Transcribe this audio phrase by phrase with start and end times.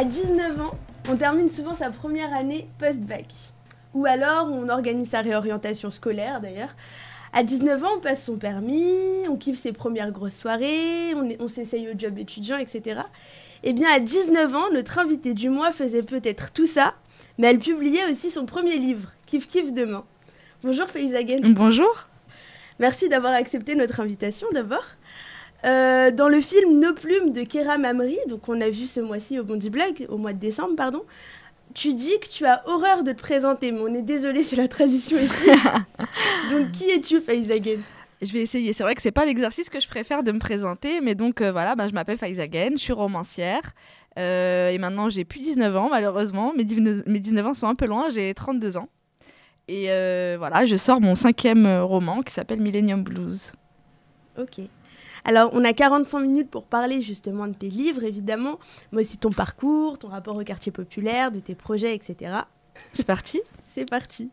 [0.00, 0.70] À 19 ans,
[1.10, 3.26] on termine souvent sa première année post-bac.
[3.92, 6.74] Ou alors on organise sa réorientation scolaire d'ailleurs.
[7.34, 11.48] À 19 ans, on passe son permis, on kiffe ses premières grosses soirées, on, on
[11.48, 13.02] s'essaye au job étudiant, etc.
[13.62, 16.94] Eh bien, à 19 ans, notre invitée du mois faisait peut-être tout ça,
[17.36, 20.04] mais elle publiait aussi son premier livre, Kif Kif Demain.
[20.64, 21.52] Bonjour Faizagen.
[21.52, 22.08] Bonjour.
[22.78, 24.86] Merci d'avoir accepté notre invitation d'abord.
[25.64, 29.38] Euh, dans le film Nos plumes de Kéram Amri, donc on a vu ce mois-ci
[29.38, 31.02] au Bondi Blog, au mois de décembre, pardon,
[31.74, 34.68] tu dis que tu as horreur de te présenter, mais on est désolé, c'est la
[34.68, 35.50] tradition ici.
[36.50, 37.78] donc qui es-tu, Faizagen
[38.22, 38.74] je vais essayer.
[38.74, 41.50] C'est vrai que c'est pas l'exercice que je préfère de me présenter, mais donc euh,
[41.52, 43.62] voilà, bah, je m'appelle Faizagen, je suis romancière.
[44.18, 46.52] Euh, et maintenant, j'ai plus 19 ans, malheureusement.
[46.54, 48.90] Mes, 19 ans sont un peu loin, j'ai 32 ans.
[49.68, 49.86] Et
[50.36, 53.52] voilà, je sors mon cinquième roman qui s'appelle Millennium Blues.
[54.38, 54.60] Ok.
[55.24, 58.58] Alors, on a 45 minutes pour parler justement de tes livres, évidemment,
[58.92, 62.32] mais aussi ton parcours, ton rapport au quartier populaire, de tes projets, etc.
[62.92, 63.40] C'est parti
[63.74, 64.30] C'est parti.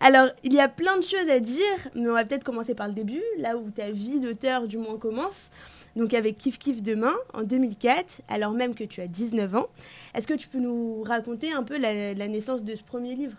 [0.00, 2.86] Alors, il y a plein de choses à dire, mais on va peut-être commencer par
[2.86, 5.50] le début, là où ta vie d'auteur du moins commence.
[5.96, 9.66] Donc avec Kif Kif Demain, en 2004, alors même que tu as 19 ans.
[10.14, 13.36] Est-ce que tu peux nous raconter un peu la naissance de ce premier livre?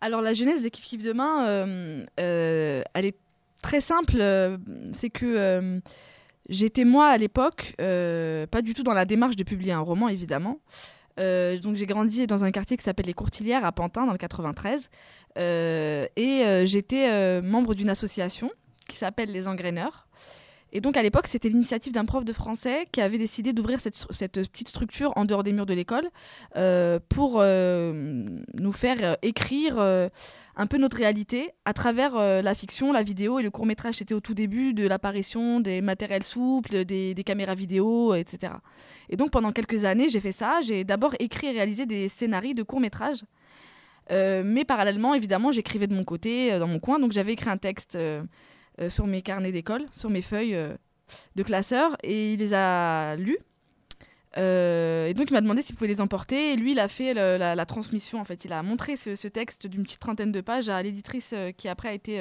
[0.00, 3.16] Alors la jeunesse des Kif Demain, euh, euh, elle est
[3.62, 4.16] très simple.
[4.18, 4.58] Euh,
[4.92, 5.80] c'est que
[6.48, 10.60] j'étais moi à l'époque, pas du tout dans la démarche de publier un roman évidemment.
[11.16, 14.90] donc j'ai grandi dans un quartier qui s'appelle les Courtilières à Pantin dans le 93
[15.36, 18.50] et j'étais membre d'une association
[18.88, 20.03] qui s'appelle les Engraineurs
[20.76, 23.96] et donc à l'époque, c'était l'initiative d'un prof de français qui avait décidé d'ouvrir cette,
[24.50, 26.10] petite structure en dehors des murs de l'école
[26.56, 32.92] euh, pour euh, nous faire euh, écrire un peu notre réalité à travers la fiction,
[32.92, 33.94] la vidéo et le court métrage.
[33.96, 38.54] C'était au tout début de l'apparition des matériels souples, des, des, caméras vidéo, etc.
[39.08, 40.60] Et donc pendant quelques années, j'ai fait ça.
[40.60, 43.22] J'ai d'abord écrit et réalisé des scénarios de court métrage.
[44.10, 46.98] mais parallèlement, évidemment, j'écrivais de mon côté, dans mon coin.
[46.98, 47.96] Donc j'avais écrit un texte
[48.80, 50.74] euh, sur mes carnets d'école, sur mes feuilles euh,
[51.36, 53.38] de classeur, et il les a lus.
[54.36, 56.52] Euh, et donc il m'a demandé s'il pouvait les emporter.
[56.52, 58.20] Et lui, il a fait la, transmission.
[58.20, 61.68] En fait, il a montré ce, texte d'une petite trentaine de pages à l'éditrice qui
[61.68, 62.20] après a été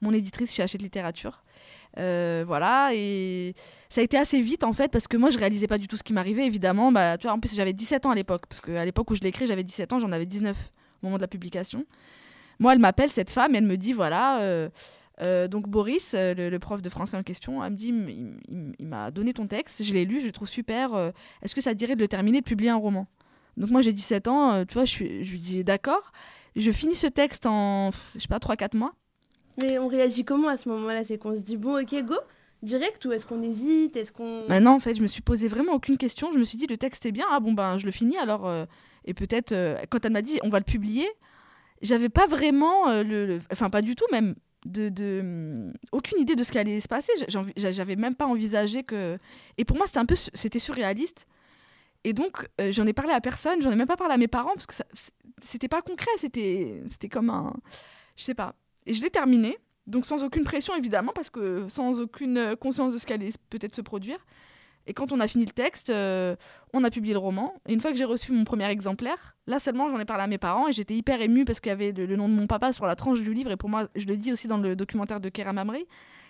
[0.00, 1.44] mon éditrice chez Hachette Littérature.
[1.96, 3.54] voilà, et
[3.88, 5.96] ça a été assez vite en fait parce que moi je réalisais pas du tout
[5.96, 6.90] ce qui m'arrivait évidemment.
[6.90, 9.20] Bah, tu vois, en plus j'avais 17 ans à l'époque parce qu'à l'époque où je
[9.20, 11.86] l'ai écrit, j'avais 17 ans, j'en avais 19 au moment de la publication.
[12.58, 14.70] Moi, elle m'appelle cette femme et elle me dit voilà
[15.20, 17.94] donc Boris, euh, le, prof de français en question, elle me dit,
[18.78, 20.94] il, m'a donné ton texte, je l'ai lu, je le trouve super.
[20.94, 21.10] Euh,
[21.42, 23.06] est-ce que ça te dirait de le terminer, de publier un roman?
[23.56, 26.12] Donc moi j'ai 17 ans, tu vois, je, lui dis d'accord.
[26.56, 28.94] Je finis ce texte en, je sais pas, 3-4 mois.
[29.62, 31.04] Mais on réagit comment à ce moment-là?
[31.04, 32.16] C'est qu'on se dit, bon, ok, go
[32.62, 33.96] direct ou est-ce qu'on hésite?
[33.96, 36.32] Est-ce qu'on bah non, en fait, je me suis posé vraiment aucune question.
[36.32, 37.26] Je me suis dit le texte est bien.
[37.28, 38.50] Ah bon ben je le finis alors
[39.04, 39.54] et peut-être
[39.90, 41.06] quand elle m'a dit on va le publier,
[41.82, 46.52] j'avais pas vraiment le, enfin pas du tout même de, hum, aucune idée de ce
[46.52, 47.12] qui allait se passer.
[47.56, 49.18] J'avais même pas envisagé que.
[49.58, 51.26] Et pour moi, c'était un peu, c'était surréaliste.
[52.04, 53.62] Et donc, euh, j'en ai parlé à personne.
[53.62, 54.74] J'en ai même pas parlé à mes parents parce que
[55.42, 56.10] c'était pas concret.
[56.18, 57.54] C'était, c'était comme un,
[58.16, 58.54] je sais pas.
[58.86, 59.58] Et je l'ai terminé.
[59.86, 63.76] Donc sans aucune pression évidemment parce que sans aucune conscience de ce qui allait peut-être
[63.76, 64.18] se produire.
[64.86, 66.36] Et quand on a fini le texte, euh,
[66.72, 67.54] on a publié le roman.
[67.66, 70.26] Et une fois que j'ai reçu mon premier exemplaire, là seulement j'en ai parlé à
[70.26, 72.72] mes parents et j'étais hyper émue parce qu'il y avait le, nom de mon papa
[72.72, 73.50] sur la tranche du livre.
[73.50, 75.86] Et pour moi, je le dis aussi dans le documentaire de Kéram Amri,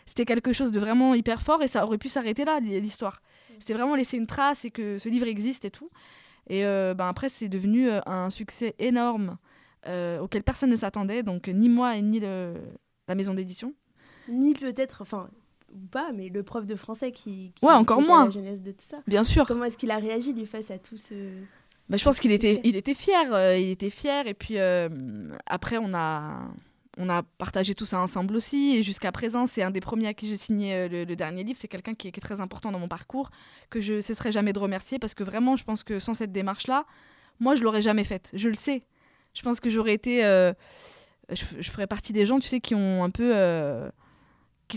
[0.06, 3.22] c'était quelque chose de vraiment hyper fort et ça aurait pu s'arrêter là, l'histoire.
[3.58, 5.90] C'était vraiment laisser une trace et que ce livre existe et tout.
[6.48, 9.38] Et euh, ben après, c'est devenu euh, un succès énorme
[10.22, 13.74] auquel personne ne s'attendait, donc ni moi et ni la maison d'édition.
[14.28, 15.28] Ni peut-être, enfin,
[15.74, 18.26] ou pas, mais le prof de français qui, ouais, encore moins.
[18.26, 18.98] la jeunesse de tout ça.
[19.06, 19.46] Bien sûr.
[19.46, 21.14] Comment est-ce qu'il a réagi lui face à tout ce
[21.88, 24.26] bah, je pense qu'il était, il était fier, euh, il était fier.
[24.26, 24.88] Et puis euh,
[25.46, 26.48] après, on a,
[26.96, 28.76] on a partagé tout ça ensemble aussi.
[28.76, 31.58] Et jusqu'à présent, c'est un des premiers à qui j'ai signé euh, le, dernier livre.
[31.60, 33.30] C'est quelqu'un qui, qui, est très important dans mon parcours,
[33.68, 36.86] que je cesserai jamais de remercier parce que vraiment, je pense que sans cette démarche-là,
[37.38, 38.30] moi, je l'aurais jamais faite.
[38.32, 38.82] Je le sais.
[39.34, 43.02] Je pense que j'aurais été, je, je, ferais partie des gens, tu sais, qui ont
[43.02, 43.32] un peu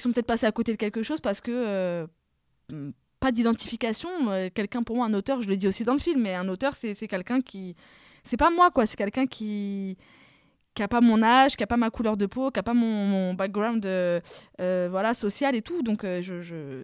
[0.02, 2.08] sont peut-être passés à côté de quelque chose parce que euh,
[3.20, 4.10] pas d'identification.
[4.30, 6.48] Euh, quelqu'un, pour moi, un auteur, je le dis aussi dans le film, mais un
[6.48, 7.76] auteur, c'est quelqu'un qui.
[8.24, 8.86] C'est pas moi, quoi.
[8.86, 9.98] C'est quelqu'un qui
[10.76, 12.76] qui a pas mon âge, qui a pas ma couleur de peau, qui a pas
[12.76, 14.22] mon, background euh,
[14.92, 15.82] voilà social et tout.
[15.82, 16.84] Donc je,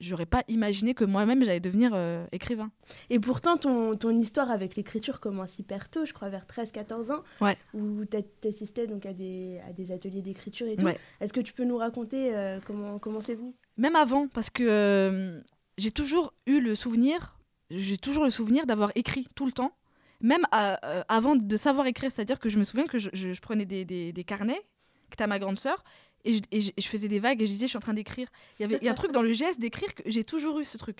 [0.00, 2.70] j'aurais pas imaginé que moi-même j'allais devenir euh, écrivain.
[3.10, 7.22] Et pourtant, ton, ton histoire avec l'écriture commence hyper tôt, je crois vers 13-14 ans,
[7.40, 7.56] ouais.
[7.74, 10.86] où tu assistais donc à des, à des ateliers d'écriture et tout.
[11.20, 13.54] Est-ce que tu peux nous raconter euh, comment, comment c'est venu?
[13.76, 15.40] Même avant, parce que euh,
[15.78, 17.38] j'ai toujours eu le souvenir,
[17.70, 19.72] j'ai toujours le souvenir d'avoir écrit tout le temps,
[20.20, 22.10] même avant de savoir écrire.
[22.10, 24.62] C'est-à-dire que je me souviens que je, prenais des, des, carnets,
[25.10, 25.84] que était ma grande sœur,
[26.26, 28.28] et je, faisais des vagues et je disais, je suis en train d'écrire.
[28.58, 30.64] Il y avait y a un truc dans le geste d'écrire que j'ai toujours eu
[30.64, 30.98] ce truc.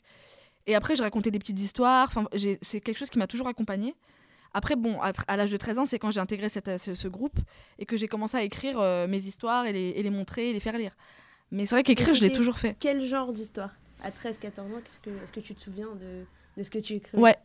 [0.67, 2.09] Et après, je racontais des petites histoires.
[2.09, 2.27] Enfin,
[2.63, 3.95] c'est quelque chose qui m'a toujours accompagnée.
[4.55, 7.39] Après, bon, à, l'âge de 13 ans, c'est quand j'ai intégré cette, ce, groupe
[7.79, 10.53] et que j'ai commencé à écrire euh, mes histoires et les, et les, montrer et
[10.53, 10.97] les faire lire.
[11.51, 12.77] Mais c'est vrai qu'écrire, je l'ai toujours fait.
[12.81, 13.71] Quel genre d'histoire?
[14.03, 16.25] À 13-14 ans, est-ce que, est que tu te souviens de,
[16.57, 17.37] de ce que tu écris Ouais,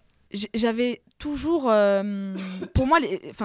[0.53, 1.69] j'avais toujours.
[1.69, 2.35] Euh,
[2.73, 2.99] pour moi,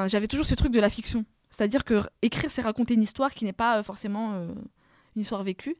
[0.06, 1.24] j'avais toujours ce truc de la fiction.
[1.56, 4.32] C'est-à-dire que écrire, c'est raconter une histoire qui n'est pas euh, forcément
[5.14, 5.76] une histoire vécue.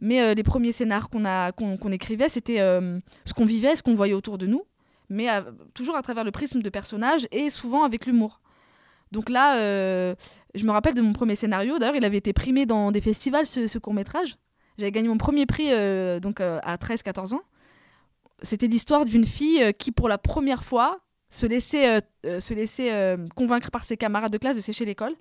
[0.00, 4.46] Mais les premiers scénars qu'on écrivait, c'était ce qu'on vivait, ce qu'on voyait autour de
[4.46, 4.64] nous
[5.10, 5.28] mais
[5.74, 8.40] toujours à travers le prisme de personnages et souvent avec l'humour.
[9.12, 10.14] Donc là, euh,
[10.54, 11.78] je me rappelle de mon premier scénario.
[11.78, 14.36] D'ailleurs, il avait été primé dans des festivals, ce, court-métrage.
[14.76, 17.42] J'avais gagné mon premier prix euh, donc, euh, à 13-14 ans.
[18.42, 20.98] C'était l'histoire d'une fille qui, pour la première fois,
[21.34, 25.14] se laissait, se laissait convaincre par ses camarades de classe de sécher l'école.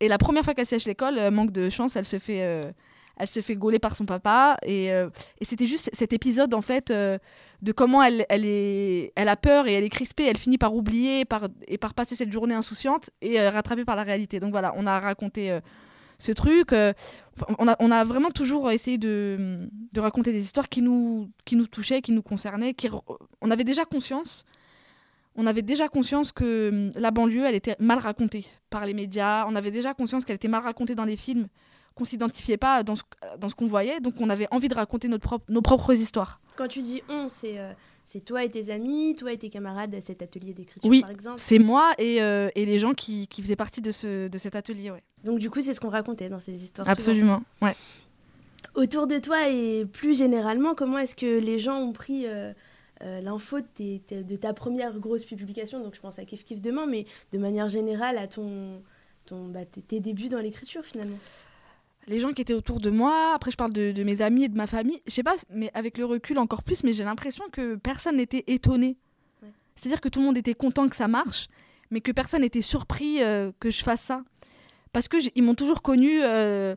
[0.00, 2.72] Et la première fois qu'elle sèche l'école, manque de chance, elle se fait
[3.16, 4.56] elle se fait gauler par son papa.
[4.64, 5.08] Et, euh,
[5.40, 7.18] et c'était juste cet épisode, en fait, euh,
[7.62, 10.24] de comment elle, elle, est, elle a peur et elle est crispée.
[10.24, 13.96] Elle finit par oublier par, et par passer cette journée insouciante et euh, rattrapée par
[13.96, 14.40] la réalité.
[14.40, 15.58] Donc voilà, on a raconté
[16.18, 16.72] ce truc.
[16.72, 21.56] on, a, on a vraiment toujours essayé de, de, raconter des histoires qui nous, qui
[21.56, 22.74] nous touchaient, qui nous concernaient.
[22.74, 22.88] Qui,
[23.40, 24.44] on avait déjà conscience.
[25.36, 29.46] On avait déjà conscience que hum, la banlieue, elle était mal racontée par les médias.
[29.48, 31.48] On avait déjà conscience qu'elle était mal racontée dans les films
[31.94, 33.02] qu'on s'identifiait pas dans ce,
[33.38, 36.40] dans ce qu'on voyait, donc on avait envie de raconter notre propre, nos propres histoires.
[36.56, 37.72] Quand tu dis on, c'est euh,
[38.06, 41.10] c'est toi et tes amis, toi et tes camarades à cet atelier d'écriture oui, par
[41.10, 41.36] exemple?
[41.38, 44.54] c'est moi et, euh, et, les gens qui, qui, faisaient partie de, ce, de cet
[44.54, 44.90] atelier.
[44.90, 45.02] Ouais.
[45.24, 46.88] Donc du coup, c'est ce qu'on racontait dans ces histoires.
[46.88, 47.74] Absolument, ouais.
[48.74, 52.26] Autour de toi et plus généralement, comment est-ce que les gens ont pris...
[52.26, 52.52] Euh,
[53.02, 57.04] l'info de, de, ta première grosse publication, donc je pense à Kif Kif Demain, mais
[57.32, 58.82] de manière générale à ton,
[59.26, 61.18] ton, bah, tes débuts dans l'écriture finalement
[62.08, 64.56] les gens qui étaient autour de moi, après je parle de, mes amis et de
[64.56, 67.76] ma famille, je sais pas, mais avec le recul encore plus, mais j'ai l'impression que
[67.76, 68.96] personne n'était étonné.
[69.76, 71.48] C'est-à-dire que tout le monde était content que ça marche,
[71.90, 74.22] mais que personne n'était surpris euh, que je fasse ça.
[74.92, 76.74] Parce que ils m'ont toujours connu, euh,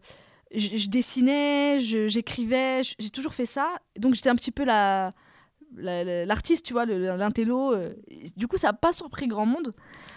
[0.54, 3.74] je, dessinais, j'écrivais, j'ai toujours fait ça.
[3.98, 5.10] Donc j'étais un petit peu la
[5.78, 7.74] l'artiste, tu vois, l'intello.
[7.74, 7.94] Euh,
[8.36, 9.74] du coup, ça n'a pas surpris grand monde.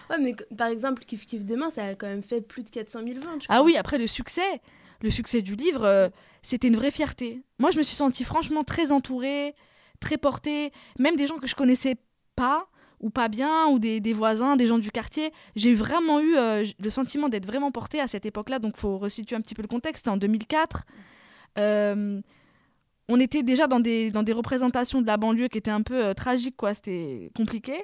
[0.09, 3.01] Ouais, mais par exemple, Kif Kif Demain, ça a quand même fait plus de 400
[3.05, 3.45] 000 ventes.
[3.49, 4.61] Ah oui, après le succès,
[5.01, 6.09] le succès du livre, euh,
[6.41, 7.43] c'était une vraie fierté.
[7.59, 9.55] Moi, je me suis sentie franchement très entourée,
[9.99, 11.95] très portée, même des gens que je connaissais
[12.35, 12.67] pas
[12.99, 15.31] ou pas bien, ou des, voisins, des gens du quartier.
[15.55, 18.97] J'ai vraiment eu euh, le sentiment d'être vraiment portée à cette époque-là, donc il faut
[18.97, 20.01] resituer un petit peu le contexte.
[20.01, 20.83] C'était en 2004.
[21.57, 22.21] Euh,
[23.09, 26.13] on était déjà dans des, dans des représentations de la banlieue qui étaient un peu
[26.13, 26.73] tragiques, quoi.
[26.73, 27.83] C'était compliqué.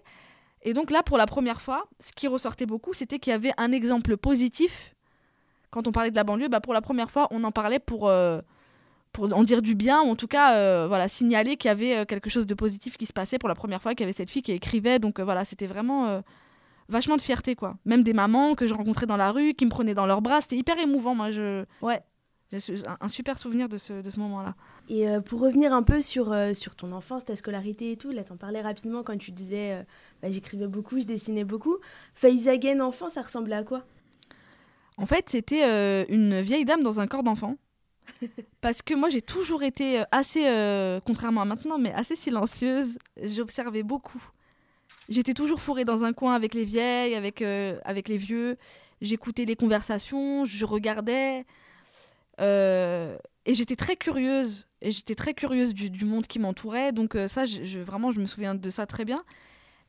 [0.61, 3.53] Et donc là, pour la première fois, ce qui ressortait beaucoup, c'était qu'il y avait
[3.57, 4.95] un exemple positif
[5.75, 8.07] quand on parlait de la banlieue, bah, pour la première fois, on en parlait pour,
[8.07, 8.39] euh,
[9.11, 11.97] pour en dire du bien, ou en tout cas euh, voilà, signaler qu'il y avait
[11.97, 14.15] euh, quelque chose de positif qui se passait pour la première fois, qu'il y avait
[14.15, 14.99] cette fille qui écrivait.
[14.99, 16.23] Donc voilà, c'était vraiment
[16.87, 17.75] vachement de fierté, quoi.
[17.83, 20.39] Même des mamans que je rencontrais dans la rue, qui me prenaient dans leurs bras,
[20.39, 21.13] c'était hyper émouvant.
[21.13, 21.65] Moi, je.
[21.81, 22.01] Ouais.
[23.01, 24.55] Un super souvenir de ce, de ce moment-là.
[24.89, 28.37] Et pour revenir un peu sur, sur ton enfance, ta scolarité et tout, là, t'en
[28.37, 29.85] parlais rapidement quand tu disais
[30.21, 31.77] bah, j'écrivais beaucoup, je dessinais beaucoup.
[32.13, 33.83] Faizagen enfant, ça ressemblait à quoi?
[34.97, 37.57] En fait, c'était euh, une vieille dame dans un corps d'enfant.
[38.61, 42.97] Parce que moi, j'ai toujours été euh, assez, euh, contrairement à maintenant, mais assez silencieuse.
[43.21, 44.23] J'observais beaucoup.
[45.09, 48.57] J'étais toujours fourrée dans un coin avec les vieilles, avec, avec les vieux.
[49.01, 51.45] J'écoutais les conversations, je regardais.
[52.39, 54.67] Et j'étais très curieuse.
[54.81, 56.91] Et j'étais très curieuse du, monde qui m'entourait.
[56.91, 59.23] Donc ça, je, vraiment, je me souviens de ça très bien.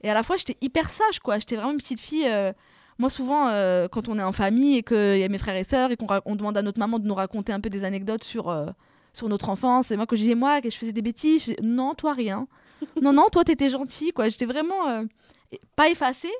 [0.02, 1.38] Et à la fois, j'étais hyper sage, quoi.
[1.38, 2.28] J'étais vraiment une petite fille
[2.98, 5.64] moi, souvent, euh, quand on est en famille et qu'il y a mes frères et
[5.64, 8.48] sœurs et qu'on demande à notre maman de nous raconter un peu des anecdotes sur,
[8.48, 8.66] euh,
[9.12, 11.44] sur notre enfance, et moi, quand je disais moi que je faisais des bêtises, je
[11.50, 12.48] disais, non, toi, rien.
[13.02, 14.28] non, non, toi, t'étais gentil, quoi.
[14.30, 15.04] J'étais vraiment euh,
[15.76, 16.32] pas effacée,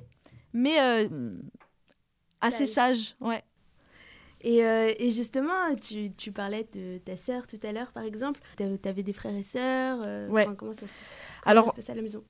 [0.54, 0.78] mais
[2.40, 3.42] assez sage, ouais.
[4.48, 8.40] Et, et, justement, tu, tu, parlais de ta sœur tout à l'heure, par exemple.
[8.56, 10.30] Tu avais des frères et sœurs.
[10.30, 10.46] ouais.
[10.56, 10.86] comment ça,
[11.44, 12.22] Alors, à la maison?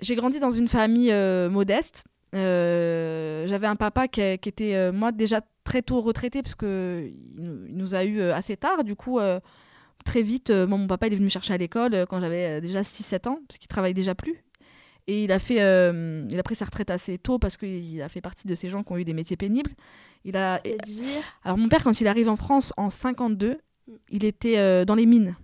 [0.00, 1.12] J'ai grandi dans une famille
[1.50, 2.04] modeste.
[2.34, 7.94] Euh, j'avais un papa qui, était, euh, moi, déjà très tôt retraité, parce qu'il nous
[7.94, 8.84] a eu euh, assez tard.
[8.84, 9.18] Du coup,
[10.04, 13.28] très vite, mon papa il est venu me chercher à l'école quand j'avais déjà 6-7
[13.28, 14.43] ans, parce qu'il travaille déjà plus.
[15.06, 18.22] Et il a, fait, il a pris sa retraite assez tôt parce qu'il a fait
[18.22, 19.70] partie de ces gens qui ont eu des métiers pénibles.
[20.24, 20.60] Il a...
[20.60, 21.20] dire?
[21.44, 23.50] Alors, mon père, quand il arrive en France en 52,
[23.86, 23.92] mm.
[24.10, 25.36] il était dans les mines.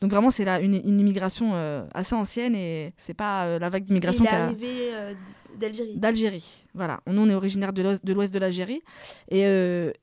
[0.00, 1.54] Donc vraiment, c'est là une, une immigration
[1.92, 4.90] assez ancienne et c'est pas la vague d'immigration qui est arrivé
[5.58, 5.96] d'Algérie.
[5.96, 7.00] D'Algérie, voilà.
[7.06, 8.82] Nous, on est originaire de l'ouest de l'Algérie.
[9.30, 9.42] Et,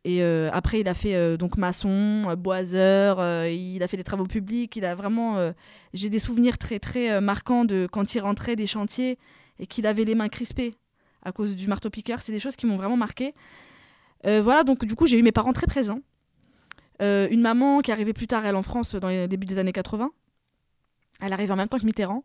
[0.03, 4.75] et après, il a fait donc maçon, boiseur, il a fait des travaux publics.
[4.75, 5.53] Il a vraiment.
[5.93, 9.17] J'ai des souvenirs très, très marquants de quand il rentrait des chantiers
[9.59, 10.75] et qu'il avait les mains crispées
[11.23, 12.21] à cause du marteau-piqueur.
[12.21, 13.33] C'est des choses qui m'ont vraiment marqué.
[14.23, 15.99] voilà, donc du coup, j'ai eu mes parents très présents.
[17.01, 19.71] Euh, une maman qui arrivée plus tard, elle, en France, dans les débuts des années
[19.73, 20.11] 80.
[21.21, 22.23] Elle arrive en même temps que Mitterrand.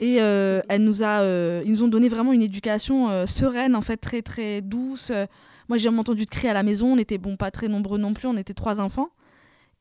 [0.00, 3.82] Et euh, elle nous a, euh, ils nous ont donné vraiment une éducation sereine, en
[3.82, 5.12] fait, très, très douce.
[5.68, 6.94] moi, j'ai entendu de crier à la maison.
[6.94, 8.26] On était, bon, pas très nombreux non plus.
[8.26, 9.10] On était trois enfants.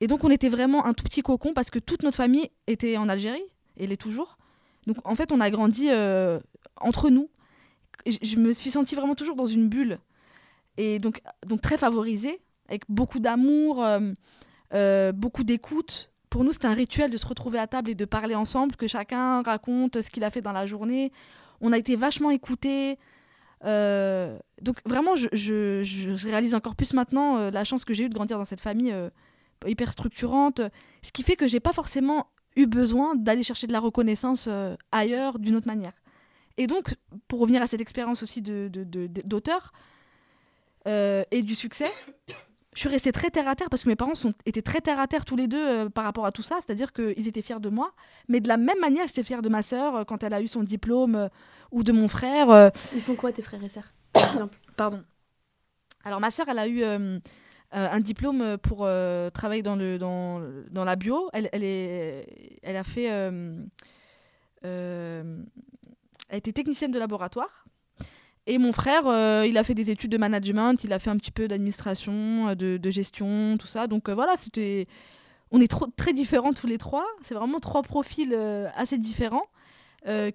[0.02, 2.98] Et donc, on était vraiment un tout petit cocon parce que toute notre famille était
[2.98, 3.44] en Algérie.
[3.78, 4.38] Et l'est toujours.
[4.88, 5.90] Donc, en fait, on a grandi
[6.82, 7.30] entre nous.
[8.06, 10.00] je me suis sentie vraiment toujours dans une bulle.
[10.78, 14.00] Et donc, donc très favorisée avec beaucoup d'amour, euh,
[14.74, 16.09] euh, beaucoup d'écoute.
[16.30, 18.88] Pour nous, c'était un rituel de se retrouver à table et de parler ensemble, que
[18.88, 21.12] chacun raconte ce qu'il a fait dans la journée.
[21.60, 23.00] On a été vachement écoutés.
[23.66, 28.38] Euh, donc vraiment, je, réalise encore plus maintenant la chance que j'ai eue de grandir
[28.38, 28.94] dans cette famille
[29.66, 30.62] hyper structurante,
[31.02, 34.48] ce qui fait que j'ai pas forcément eu besoin d'aller chercher de la reconnaissance
[34.92, 35.94] ailleurs d'une autre manière.
[36.58, 36.96] Et donc,
[37.28, 39.74] pour revenir à cette expérience aussi d'auteur
[40.86, 41.92] et du succès,
[42.74, 45.00] je suis restée très terre à terre parce que mes parents sont, étaient très terre
[45.00, 46.58] à terre tous les deux euh, par rapport à tout ça.
[46.64, 47.94] C'est-à-dire qu'ils étaient fiers de moi,
[48.28, 50.42] mais de la même manière, ils étaient fiers de ma sœur euh, quand elle a
[50.42, 51.28] eu son diplôme euh,
[51.72, 52.72] ou de mon frère.
[52.94, 54.58] Ils font quoi tes frères et sœurs, par exemple?
[54.78, 55.04] Pardon.
[56.04, 56.84] Alors ma sœur, elle a eu
[57.72, 58.88] un diplôme pour
[59.34, 61.30] travailler dans, le, dans, dans la bio.
[61.34, 63.04] Elle, elle, est, elle a fait.
[63.04, 63.70] elle
[66.30, 67.66] a été technicienne de laboratoire.
[68.50, 71.18] Et mon frère, euh, il a fait des études de management, il a fait un
[71.18, 73.86] petit peu d'administration, euh, de, gestion, tout ça.
[73.86, 74.88] Donc euh, voilà, c'était,
[75.52, 77.06] on est très différents tous les trois.
[77.22, 78.34] C'est vraiment trois profils
[78.76, 79.46] assez différents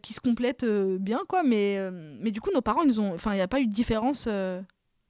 [0.02, 1.42] qui se complètent bien, quoi.
[1.42, 1.80] Mais,
[2.20, 4.28] mais du coup, nos parents, ils ont, enfin, il n'y a pas eu de différence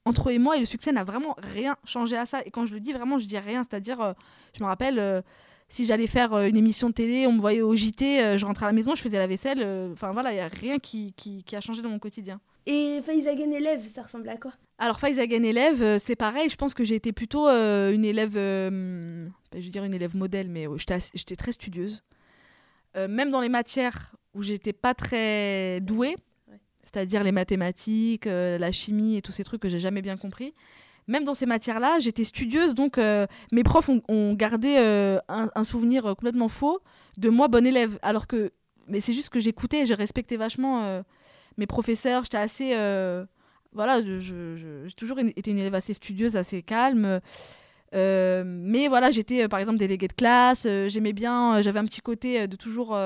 [0.07, 0.57] entre eux et moi.
[0.57, 2.41] Et le succès n'a vraiment rien changé à ça.
[2.47, 3.67] Et quand je le dis vraiment, je dis rien.
[3.69, 4.15] C'est-à-dire,
[4.57, 5.23] je me rappelle
[5.69, 8.69] si j'allais faire une émission de télé, on me voyait au JT, je rentrais à
[8.69, 9.91] la maison, je faisais la vaisselle.
[9.93, 12.41] Enfin voilà, il n'y a rien qui, qui, a changé dans mon quotidien.
[12.67, 14.53] Et Faizagen élève, ça ressemble à quoi?
[14.79, 16.49] Alors Faizagen élève, euh, c'est pareil.
[16.49, 20.17] Je pense que j'ai été plutôt euh, une élève, euh, je veux dire une élève
[20.17, 20.67] modèle, mais
[21.15, 22.03] j'étais très studieuse.
[22.97, 26.17] même dans les matières où j'étais pas très douée,
[26.85, 30.55] c'est-à-dire les mathématiques, la chimie et tous ces trucs que j'ai jamais bien compris.
[31.07, 32.99] Même dans ces matières-là, j'étais studieuse, donc
[33.53, 34.77] mes profs ont, gardé
[35.29, 36.81] un, un, souvenir complètement faux
[37.17, 37.99] de moi, bonne élève.
[38.03, 38.53] Alors que,
[38.89, 41.03] mais c'est juste que j'écoutais et je respectais vachement
[41.59, 42.73] mes professeurs, j'étais assez.
[42.75, 43.25] Euh,
[43.73, 47.21] voilà, j'ai toujours été une élève assez studieuse, assez calme.
[47.95, 52.01] Euh, mais voilà, j'étais euh, par exemple déléguée de classe, j'aimais bien, j'avais un petit
[52.01, 52.97] côté de toujours.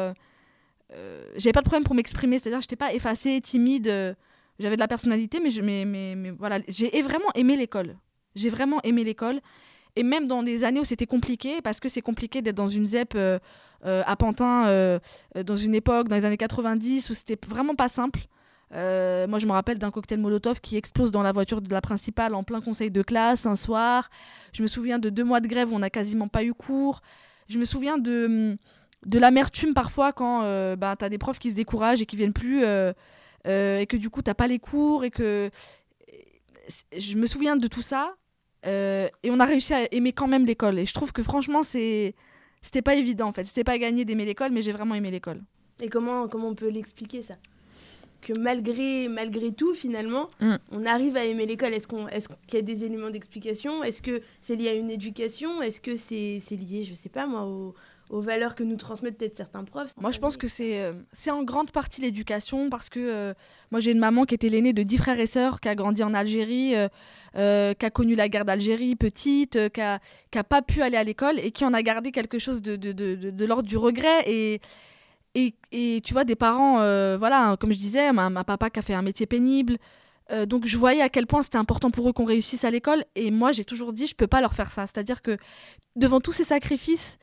[1.36, 4.16] j'avais pas de problème pour m'exprimer, c'est-à-dire j'étais pas effacée, timide,
[4.58, 7.96] j'avais de la personnalité, mais, je, mais, mais, mais voilà, j'ai vraiment aimé l'école.
[8.34, 9.40] J'ai vraiment aimé l'école.
[9.96, 12.88] Et même dans des années où c'était compliqué, parce que c'est compliqué d'être dans une
[12.88, 13.16] ZEP
[13.84, 15.00] à Pantin,
[15.34, 18.20] dans une époque, dans les années 90, où c'était vraiment pas simple.
[18.74, 21.80] Euh, moi, je me rappelle d'un cocktail Molotov qui explose dans la voiture de la
[21.80, 24.10] principale en plein conseil de classe un soir.
[24.52, 27.00] Je me souviens de deux mois de grève où on n'a quasiment pas eu cours.
[27.48, 28.58] Je me souviens de,
[29.06, 32.62] de l'amertume parfois quand euh, as des profs qui se découragent et qui viennent plus
[32.64, 32.92] euh,
[33.46, 35.50] et que du coup, tu pas les cours et que.
[36.98, 38.14] Je me souviens de tout ça
[38.64, 40.78] et on a réussi à aimer quand même l'école.
[40.78, 42.14] Et je trouve que franchement, c'est
[42.60, 43.46] c'était pas évident en fait.
[43.46, 45.40] C'était pas gagné d'aimer l'école, mais j'ai vraiment aimé l'école.
[45.80, 47.34] Et comment, comment on peut l'expliquer ça?
[48.20, 50.54] Que malgré, malgré tout, finalement, mm.
[50.72, 51.74] on arrive à aimer l'école.
[51.74, 53.82] Est-ce qu'on, est qu'il y a des éléments d'explication?
[53.82, 55.62] Est-ce que c'est lié à une éducation?
[55.62, 57.74] Est-ce que c'est, c'est lié, je sais pas moi, aux,
[58.10, 59.94] aux valeurs que nous transmettent peut-être certains profs?
[59.98, 63.34] Moi, je pense que c'est, euh, c'est en grande partie l'éducation parce que euh,
[63.70, 66.02] moi, j'ai une maman qui était l'aînée de dix frères et sœurs, qui a grandi
[66.02, 66.74] en Algérie,
[67.36, 70.96] euh, qui a connu la guerre d'Algérie petite, qui a, qui a pas pu aller
[70.96, 73.76] à l'école et qui en a gardé quelque chose de, de, de, de l'ordre du
[73.76, 74.24] regret.
[74.26, 74.60] Et
[75.34, 78.94] et, tu vois, des parents, euh, voilà, comme je disais, ma, papa qui a fait
[78.94, 79.78] un métier pénible.
[80.30, 83.04] Euh, donc je voyais à quel point c'était important pour eux qu'on réussisse à l'école.
[83.14, 84.86] Et moi, j'ai toujours dit, je peux pas leur faire ça.
[84.86, 85.36] C'est-à-dire que
[85.96, 87.18] devant tous ces sacrifices,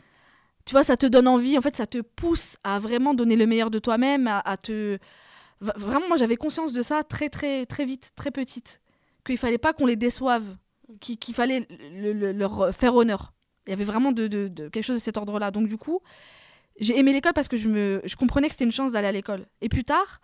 [0.65, 1.57] tu vois, ça te donne envie.
[1.57, 4.97] En fait, ça te pousse à vraiment donner le meilleur de toi-même, à, te...
[5.61, 8.81] Vraiment, moi, j'avais conscience de ça très, très, très vite, très petite.
[9.25, 10.43] Qu'il fallait pas qu'on les déçoive,
[10.99, 13.33] qu'il fallait leur faire honneur.
[13.67, 14.27] Il y avait vraiment de
[14.69, 15.51] quelque chose de cet ordre-là.
[15.51, 16.01] Donc du coup,
[16.79, 19.45] j'ai aimé l'école parce que je, comprenais que c'était une chance d'aller à l'école.
[19.61, 20.21] Et plus tard,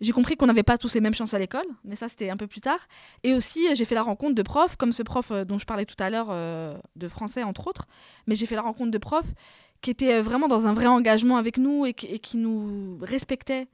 [0.00, 2.36] j'ai compris qu'on n'avait pas tous les mêmes chances à l'école, mais ça c'était un
[2.36, 2.80] peu plus tard.
[3.22, 5.84] Et aussi, j'ai fait la rencontre de profs, comme ce prof euh, dont je parlais
[5.84, 7.86] tout à l'heure, euh, de français entre autres,
[8.26, 9.32] mais j'ai fait la rencontre de profs
[9.80, 13.68] qui étaient vraiment dans un vrai engagement avec nous et qui, nous respectaient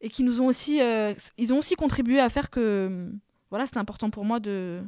[0.00, 0.80] et qui nous ont aussi,
[1.38, 3.10] ils ont aussi contribué à faire que,
[3.50, 4.80] voilà, c'était important pour moi de,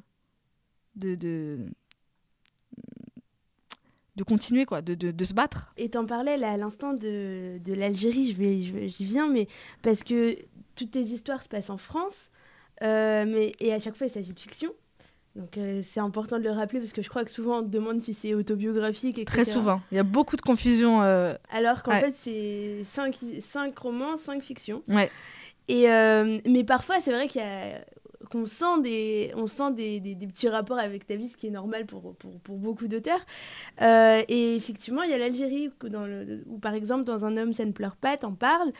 [0.94, 1.58] de,
[4.16, 5.72] de continuer, quoi, de, de, de se battre.
[5.76, 9.46] Et t'en parlais là à l'instant de, de l'Algérie, je vais, j'y viens, mais
[9.82, 10.36] parce que
[10.74, 12.30] toutes tes histoires se passent en France,
[12.82, 14.70] euh, mais, et à chaque fois il s'agit de fiction.
[15.34, 17.68] Donc euh, c'est important de le rappeler parce que je crois que souvent on te
[17.68, 19.18] demande si c'est autobiographique.
[19.18, 19.26] Etc.
[19.26, 19.82] Très souvent.
[19.92, 21.02] Il y a beaucoup de confusion.
[21.02, 24.82] Euh, Alors qu'en fait c'est cinq, cinq romans, cinq fictions.
[24.88, 25.10] Ouais.
[25.68, 25.88] Et,
[26.48, 27.84] mais parfois c'est vrai qu'il y a
[28.28, 31.50] qu'on sent, des, on sent des, des, petits rapports avec ta vie, ce qui est
[31.50, 33.20] normal pour, pour, pour beaucoup d'auteurs.
[33.82, 35.70] Euh, et effectivement, il y a l'Algérie,
[36.46, 38.72] où par exemple, dans Un homme, ça ne pleure pas, t'en parles.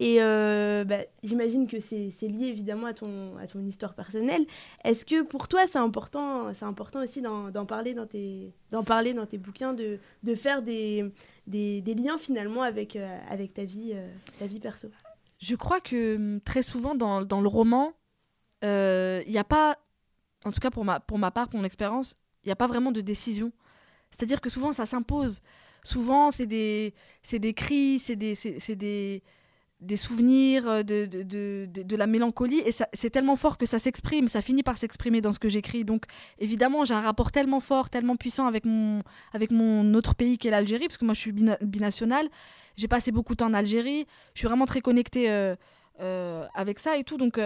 [0.00, 4.44] Et euh, bah, j'imagine que c'est lié évidemment à ton, à ton histoire personnelle.
[4.84, 8.52] Est-ce que pour toi, c'est important, important aussi d'en parler, dans tes,
[8.86, 11.10] parler dans tes bouquins, de, de faire des,
[11.46, 13.94] des, liens finalement avec, euh, avec ta, vie,
[14.38, 14.88] ta vie perso?
[15.42, 17.92] Je crois que hum, très souvent dans, dans le roman,
[18.62, 19.76] il euh, n'y a pas,
[20.44, 22.14] en tout cas pour ma, pour ma part, pour mon expérience,
[22.44, 23.52] il n'y a pas vraiment de décision.
[24.10, 25.40] C'est-à-dire que souvent, ça s'impose.
[25.82, 26.94] Souvent, c'est des,
[27.32, 28.36] des cris, c'est des,
[28.68, 29.22] des,
[29.80, 32.60] des, souvenirs, euh, de, de, de, la mélancolie.
[32.64, 35.84] Et c'est tellement fort que ça s'exprime, ça finit par s'exprimer dans ce que j'écris.
[35.84, 36.04] Donc,
[36.38, 39.02] évidemment, j'ai un rapport tellement fort, tellement puissant avec mon,
[39.32, 42.28] avec mon autre pays qui est l'Algérie, parce que moi, je suis binationale.
[42.76, 44.06] J'ai passé beaucoup de temps en Algérie.
[44.34, 47.16] Je suis vraiment très connectée euh, avec ça et tout.
[47.16, 47.40] Donc,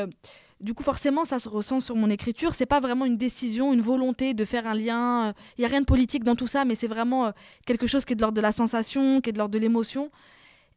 [0.60, 2.54] du coup, forcément, ça se ressent sur mon écriture.
[2.54, 5.34] C'est pas vraiment une décision, une volonté de faire un lien.
[5.56, 7.30] Il n'y a rien de politique dans tout ça, mais c'est vraiment euh,
[7.66, 10.10] quelque chose qui est de l'ordre de la sensation, qui est de l'ordre de l'émotion.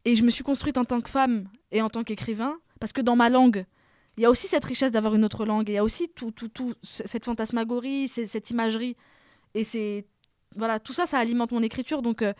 [0.04, 3.00] Et je me suis construite en tant que femme et en tant qu'écrivain, parce que
[3.00, 3.64] dans ma langue,
[4.16, 5.68] il y a aussi cette richesse d'avoir une autre langue.
[5.68, 8.96] Il y a aussi tout, tout, tout cette fantasmagorie, cette imagerie.
[9.54, 10.04] Et c'est
[10.56, 12.02] voilà, tout ça, ça alimente mon écriture.
[12.02, 12.34] Donc, euh,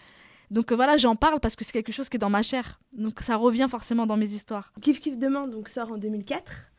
[0.51, 2.81] donc voilà, j'en parle parce que c'est quelque chose qui est dans ma chair.
[2.93, 4.73] Donc ça revient forcément dans mes histoires.
[4.83, 6.70] Kif Kif Demain donc sort en 2004.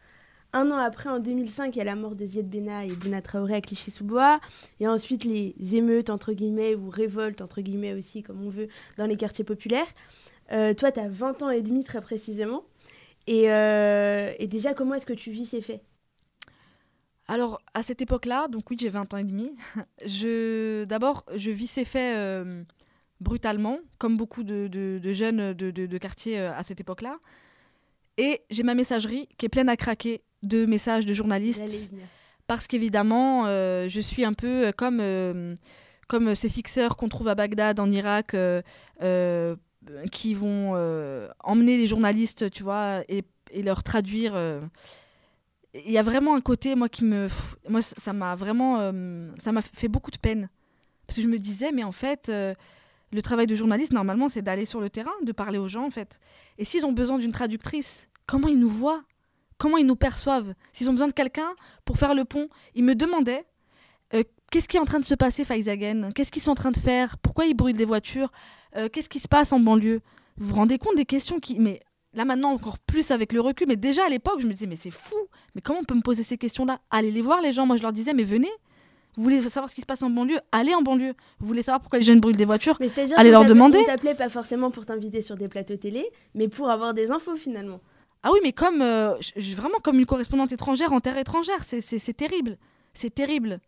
[0.53, 3.21] Un an après, en 2005, il y a la mort de Ziad Bena et Bouna
[3.21, 4.41] Traoré à Clichy-sous-Bois.
[4.81, 9.05] Et ensuite, les émeutes, entre guillemets, ou révoltes, entre guillemets aussi, comme on veut, dans
[9.05, 9.87] les quartiers populaires.
[10.51, 12.65] Euh, toi, tu as 20 ans et demi, très précisément.
[13.27, 15.81] Et, euh, et déjà, comment est-ce que tu vis ces faits?
[17.27, 19.55] Alors, à cette époque-là, donc oui, j'ai 20 ans et demi,
[20.05, 22.63] je, d'abord, je vis ces faits euh,
[23.21, 27.19] brutalement, comme beaucoup de, de, jeunes de, de, quartier à cette époque-là.
[28.17, 31.63] Et j'ai ma messagerie qui est pleine à craquer de messages de journalistes.
[32.47, 35.55] Parce qu'évidemment, euh, je suis un peu euh, comme, euh,
[36.07, 38.35] comme ces fixeurs qu'on trouve à Bagdad, en Irak,
[40.11, 40.73] qui vont
[41.43, 44.33] emmener les journalistes, tu vois, et, et leur traduire.
[45.73, 47.29] Il y a vraiment un côté, moi, qui me.
[47.69, 48.91] Moi, ça m'a vraiment.
[49.37, 50.49] ça m'a fait beaucoup de peine.
[51.07, 52.31] Parce que je me disais, mais en fait
[53.11, 55.89] le travail de journaliste, normalement, c'est d'aller sur le terrain, de parler aux gens, en
[55.89, 56.19] fait.
[56.57, 59.03] Et s'ils ont besoin d'une traductrice, comment ils nous voient?
[59.61, 61.53] Comment ils nous perçoivent, s'ils ont besoin de quelqu'un
[61.85, 62.49] pour faire le pont.
[62.73, 63.45] Ils me demandaient
[64.15, 66.71] euh, qu'est-ce qui est en train de se passer, Faizagen Qu'est-ce qu'ils sont en train
[66.71, 67.19] de faire?
[67.19, 68.31] Pourquoi ils brûlent des voitures?
[68.75, 70.01] Euh, Qu'est-ce qui se passe en banlieue?
[70.37, 71.59] Vous vous rendez compte des questions qui.
[71.59, 71.79] Mais
[72.15, 74.75] là maintenant, encore plus avec le recul, mais déjà à l'époque, je me disais, mais
[74.75, 75.15] c'est fou
[75.53, 76.79] Mais comment on peut me poser ces questions-là?
[76.89, 77.67] Allez les voir, les gens.
[77.67, 78.49] Moi, je leur disais, mais venez
[79.17, 80.39] vous voulez savoir ce qui se passe en banlieue?
[80.53, 81.13] Allez en banlieue.
[81.39, 82.79] Vous voulez savoir pourquoi les jeunes brûlent des voitures?
[83.17, 83.79] Allez leur demander.
[83.79, 87.35] On t'appelait pas forcément pour t'inviter sur des plateaux télé, mais pour avoir des infos
[87.35, 87.81] finalement.
[88.23, 89.15] Ah oui, mais comme euh,
[89.55, 92.57] vraiment comme une correspondante étrangère en terre étrangère, c'est terrible,
[92.93, 93.59] c'est terrible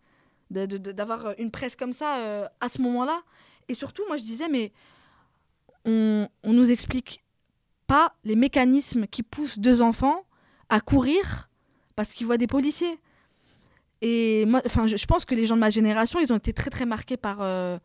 [0.50, 3.24] d'avoir une presse comme ça euh, à ce moment-là.
[3.68, 4.72] Et surtout, moi je disais, mais
[5.86, 7.24] on, on nous explique
[7.88, 10.24] pas les mécanismes qui poussent deux enfants
[10.70, 11.50] à courir
[11.96, 13.00] parce qu'ils voient des policiers.
[14.02, 16.70] Et moi, enfin, je, pense que les gens de ma génération, ils ont été très
[16.70, 17.78] très marqués par euh,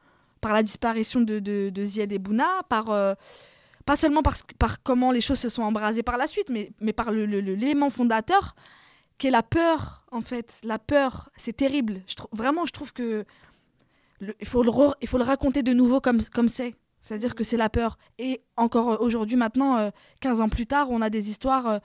[0.44, 2.90] la disparition de, de, de Ziad et Bouna, par
[3.88, 6.92] pas seulement par, par comment les choses se sont embrasées par la suite, mais, mais
[6.92, 8.54] par l'élément fondateur
[9.16, 10.60] qui est la peur, en fait.
[10.62, 12.02] La peur, c'est terrible.
[12.32, 13.24] Vraiment, je trouve que
[14.20, 14.70] il, faut le
[15.00, 16.30] il faut le raconter de nouveau comme c'est.
[16.30, 16.48] Comme
[17.00, 17.96] C'est-à-dire que c'est la peur.
[18.18, 21.78] Et encore aujourd'hui, maintenant, 15 euh, ans plus tard, on a des histoires euh,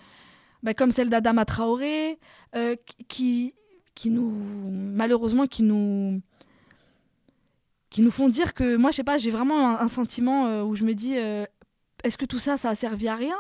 [0.62, 2.20] bah, comme celle d'Adama Traoré,
[2.58, 2.76] euh,
[3.08, 3.54] qui,
[3.96, 4.30] qui nous,
[4.70, 6.22] malheureusement, qui nous,
[7.89, 10.84] qui nous font dire que moi, je sais pas, j'ai vraiment un, sentiment où je
[10.84, 11.16] me dis,
[12.04, 13.38] est-ce que tout ça, ça a servi à rien?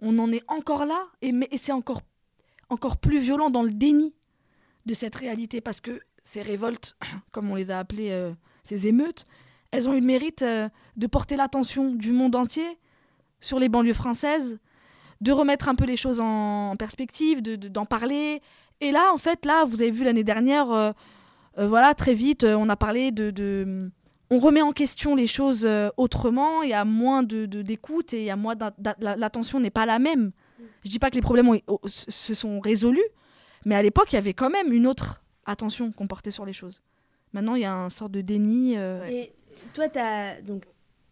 [0.00, 2.02] On en est encore là et, c'est encore,
[3.00, 4.14] plus violent dans le déni
[4.86, 6.96] de cette réalité parce que ces révoltes,
[7.30, 8.32] comme on les a appelées, euh,
[8.64, 9.24] ces émeutes,
[9.70, 12.78] elles ont eu le mérite euh, de porter l'attention du monde entier
[13.40, 14.58] sur les banlieues françaises,
[15.20, 18.40] de remettre un peu les choses en perspective, d'en parler.
[18.80, 20.92] Et là, en fait, là, vous avez vu l'année dernière, euh,
[21.56, 23.90] voilà, très vite, on a parlé de
[24.32, 28.20] on remet en question les choses euh, autrement, il y a moins de, d'écoute et
[28.20, 28.54] il y a moins
[28.98, 30.32] l'attention n'est pas la même.
[30.84, 33.04] Je dis pas que les problèmes se sont résolus,
[33.66, 36.54] mais à l'époque, il y avait quand même une autre attention qu'on portait sur les
[36.54, 36.82] choses.
[37.34, 38.78] Maintenant, il y a un sorte de déni.
[38.78, 39.32] Euh, et
[39.74, 40.64] toi, tu as, donc,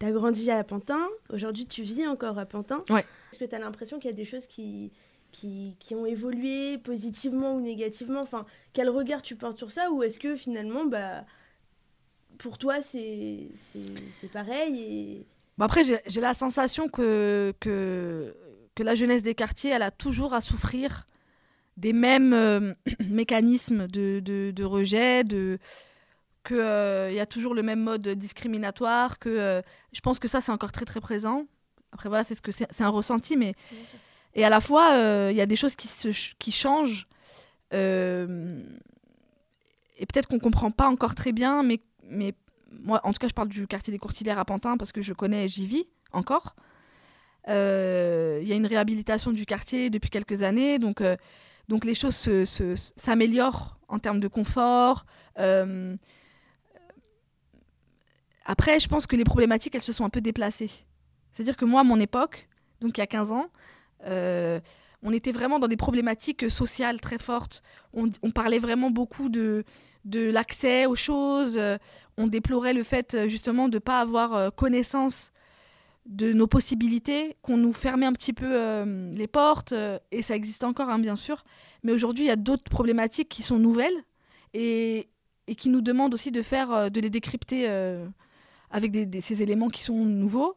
[0.03, 1.07] as grandi à Pantin.
[1.31, 2.83] Aujourd'hui, tu vis encore à Pantin.
[2.89, 3.05] Ouais.
[3.33, 4.93] Est-ce que tu as l'impression qu'il y a des choses qui,
[5.31, 8.23] qui, qui, ont évolué positivement ou négativement?
[8.23, 9.91] Enfin, quel regard tu portes sur ça?
[9.91, 11.25] Ou est-ce que finalement, bah,
[12.43, 13.49] pour toi, c'est
[14.33, 15.27] pareil et...
[15.59, 18.35] Bon après, j'ai la sensation que, que,
[18.75, 21.05] que la jeunesse des quartiers, elle a toujours à souffrir
[21.77, 22.73] des mêmes euh,
[23.09, 25.59] mécanismes de, de, rejet, de
[26.47, 29.61] qu'il euh, y a toujours le même mode discriminatoire, que euh,
[29.93, 31.45] je pense que ça c'est encore très très présent.
[31.93, 33.55] Après voilà, c'est ce que c'est un ressenti, mais
[34.35, 34.95] et à la fois
[35.31, 37.07] il y a des choses qui, se, qui changent
[40.01, 42.35] et peut-être qu'on comprend pas encore très bien, mais mais
[42.83, 45.13] moi en tout cas je parle du quartier des Courtilières à Pantin parce que je
[45.13, 46.55] connais, j'y vis encore.
[47.47, 47.53] Il
[48.47, 51.03] y a une réhabilitation du quartier depuis quelques années, donc
[51.71, 52.29] donc les choses
[52.97, 55.07] s'améliorent en termes de confort.
[55.39, 55.97] Euh,
[58.45, 60.71] après, je pense que les problématiques, elles se sont un peu déplacées.
[61.33, 62.49] C'est-à-dire que moi, à mon époque,
[62.81, 63.47] donc il y a 15 ans,
[64.07, 64.59] euh,
[65.05, 67.63] on était vraiment dans des problématiques sociales très fortes.
[67.93, 69.65] On, parlait vraiment beaucoup de,
[70.05, 71.61] de l'accès aux choses.
[72.17, 75.33] On déplorait le fait justement de ne pas avoir euh, connaissance
[76.07, 80.35] de nos possibilités, qu'on nous fermait un petit peu euh, les portes, euh, et ça
[80.35, 81.45] existe encore, hein, bien sûr.
[81.83, 84.05] Mais aujourd'hui, il y a d'autres problématiques qui sont nouvelles
[84.55, 85.09] et,
[85.57, 87.69] qui nous demandent aussi de faire, euh, de les décrypter
[88.71, 90.57] avec ces éléments qui sont nouveaux.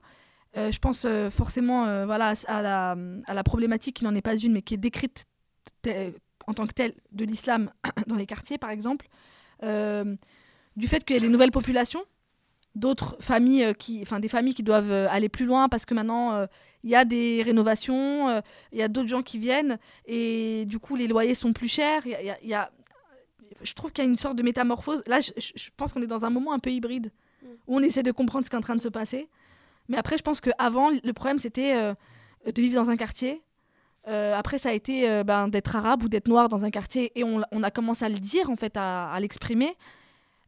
[0.55, 4.75] je pense forcément à la, à, la, problématique qui n'en est pas une, mais qui
[4.75, 5.25] est décrite
[6.45, 7.71] en tant que telle de l'islam
[8.07, 9.07] dans les quartiers, par exemple.
[9.61, 12.03] Du fait qu'il y a des nouvelles populations
[12.75, 15.93] d'autres familles euh, qui enfin des familles qui doivent euh, aller plus loin parce que
[15.93, 16.45] maintenant euh,
[16.83, 20.95] il y a des rénovations il y a d'autres gens qui viennent et du coup
[20.95, 22.05] les loyers sont plus chers.
[22.05, 22.71] Il y, a,
[23.61, 25.01] je trouve qu'il y a une sorte de métamorphose.
[25.07, 27.11] Là je, pense qu'on est dans un moment un peu hybride
[27.41, 27.47] mm.
[27.67, 29.29] où on essaie de comprendre ce qui est en train de se passer.
[29.87, 33.41] Mais après je pense qu'avant le problème c'était de vivre dans un quartier
[34.05, 37.41] après, ça a été ben, d'être arabe ou d'être noir dans un quartier et on,
[37.51, 39.75] on, a commencé à le dire, en fait, à, à l'exprimer.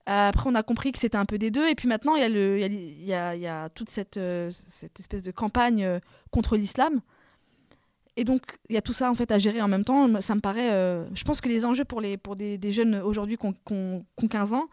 [0.07, 1.67] Euh, après, on a compris que c'était un peu des deux.
[1.67, 4.99] Et puis maintenant, il y, a le, y, a, y a toute cette, euh, cette
[4.99, 5.99] espèce de campagne euh,
[6.31, 7.01] contre l'islam.
[8.15, 10.21] Et donc, il y a tout ça en fait à gérer en même temps.
[10.21, 10.69] Ça me paraît.
[11.13, 14.53] je pense que les enjeux pour, les, pour des, des jeunes aujourd'hui qui ont, 15
[14.53, 14.67] ans,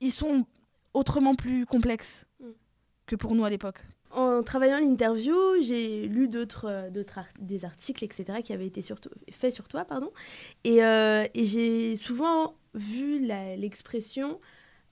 [0.00, 0.46] ils sont
[0.94, 2.46] autrement plus complexes mm.
[3.06, 3.84] que pour nous à l'époque.
[4.12, 8.82] En travaillant l'interview, j'ai lu d'autres, d'autres des articles, etc., qui avaient été
[9.30, 10.10] faits sur toi, pardon.
[10.64, 14.38] Et, et j'ai souvent vu l'expression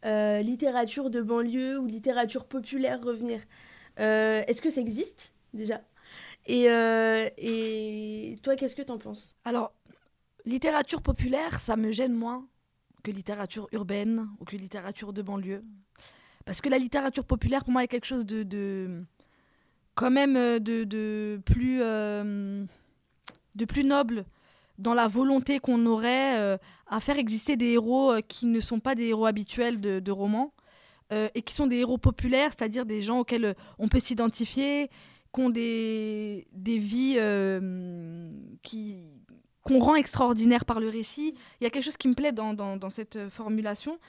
[0.07, 3.43] euh, littérature de banlieue ou littérature populaire revenir.
[3.99, 5.83] Euh, est-ce que ça existe déjà?
[6.47, 9.37] Et, euh, et, toi, qu'est-ce que tu en penses?
[9.45, 9.75] Alors,
[10.47, 12.49] littérature populaire, ça me gêne moins
[13.03, 15.63] que littérature urbaine ou que littérature de banlieue.
[16.51, 19.05] Parce que la littérature populaire, pour moi, est quelque chose de,
[19.95, 24.25] quand même de plus, de plus noble
[24.79, 26.57] dans la volonté qu'on aurait euh,
[26.89, 30.53] à faire exister des héros euh, qui ne sont pas des héros habituels de, romans
[31.13, 34.91] euh, et qui sont des héros populaires, c'est-à-dire des gens auxquels on peut s'identifier,
[35.33, 37.17] qui ont des, vies
[39.63, 41.37] qu'on rend extraordinaires par le récit.
[41.61, 44.01] Il y a quelque chose qui me plaît dans cette formulation.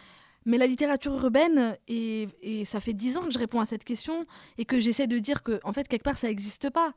[0.45, 3.83] Mais la littérature urbaine, et, et, ça fait dix ans que je réponds à cette
[3.83, 4.25] question,
[4.57, 6.93] et que j'essaie de dire que, en fait, quelque part, ça n'existe pas.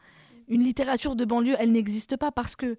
[0.49, 2.77] Une littérature de banlieue, elle n'existe pas parce que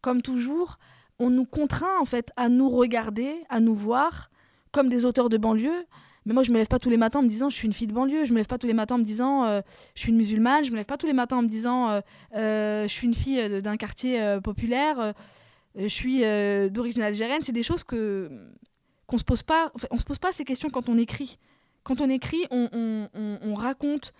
[0.00, 0.78] comme toujours,
[1.18, 4.30] on nous contraint en fait à nous regarder, à nous voir
[4.72, 5.86] comme des auteurs de banlieue.
[6.26, 7.72] Mais moi, je me lève pas tous les matins en me disant je suis une
[7.72, 8.24] fille de banlieue.
[8.24, 9.60] Je me lève pas tous les matins en me disant euh,
[9.94, 10.64] je suis une musulmane.
[10.64, 12.00] Je me lève pas tous les matins en me disant euh,
[12.34, 15.14] euh, je suis une fille d'un quartier populaire.
[15.76, 16.20] je suis
[16.70, 17.40] d'origine algérienne.
[17.42, 18.30] C'est des choses que
[19.14, 19.70] qu'on se pose pas.
[19.92, 21.38] on se pose pas ces questions quand on écrit.
[21.84, 24.12] Quand on écrit, on, on, on, raconte,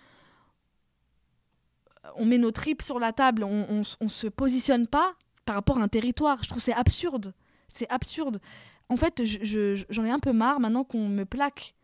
[2.15, 3.43] on met nos tripes sur la table.
[3.43, 6.41] On, on, se positionne pas par rapport à un territoire.
[6.43, 7.33] Je trouve c'est absurde.
[7.67, 8.39] C'est absurde.
[8.87, 11.75] En fait, j'en ai un peu marre maintenant qu'on me plaque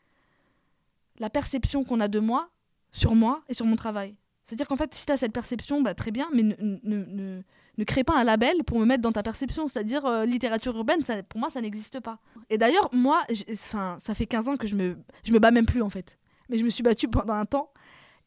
[1.20, 2.50] la perception qu'on a de moi
[2.94, 4.16] sur moi et sur mon travail.
[4.46, 7.42] C'est-à-dire qu'en fait, si tu as cette perception, bah, très bien, mais ne, ne, ne,
[7.84, 9.68] crée pas un label pour me mettre dans ta perception.
[9.68, 12.20] C'est-à-dire, euh, littérature urbaine, ça, pour moi, ça n'existe pas.
[12.50, 13.24] Et d'ailleurs, moi,
[13.56, 16.18] ça fait 15 ans que je me, je me bats même plus, en fait.
[16.50, 17.72] Mais je me suis battue pendant un temps.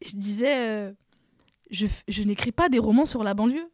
[0.01, 0.93] Et je disais, euh,
[1.71, 3.71] je, je n'écris pas des romans sur la banlieue.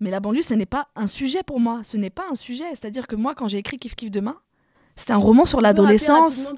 [0.00, 1.82] Mais la banlieue, ce n'est pas un sujet pour moi.
[1.84, 2.68] Ce n'est pas un sujet.
[2.70, 4.36] C'est-à-dire que moi, quand j'ai écrit Kif Kif Demain,
[4.96, 6.52] C'était un roman sur l'adolescence.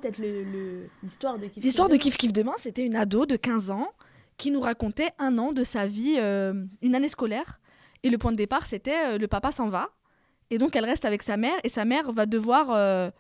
[1.03, 3.89] L'histoire de Kif L'histoire de Kif Kif Demain, c'était une ado de 15 ans
[4.37, 6.53] qui nous racontait un an de sa vie, euh,
[6.83, 7.61] une année scolaire.
[8.07, 9.91] Et le point de départ, c'était euh, le papa s'en va.
[10.51, 11.57] Et donc, elle reste avec sa mère.
[11.65, 13.11] Et sa mère va devoir euh,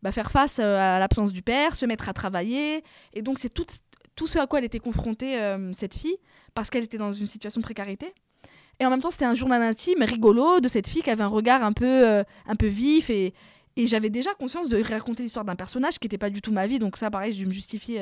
[0.00, 2.82] bah, faire face à l'absence du père, se mettre à travailler.
[3.12, 3.66] Et donc, c'est tout,
[4.26, 5.38] ce à quoi elle était confrontée,
[5.76, 6.16] cette fille,
[6.54, 8.14] parce qu'elle était dans une situation de précarité.
[8.78, 11.26] Et en même temps, c'était un journal intime rigolo de cette fille qui avait un
[11.28, 13.10] regard un peu, un peu vif.
[13.10, 13.34] Et,
[13.76, 16.78] j'avais déjà conscience de raconter l'histoire d'un personnage qui n'était pas du tout ma vie.
[16.78, 17.98] Donc, ça, pareil, je me justifie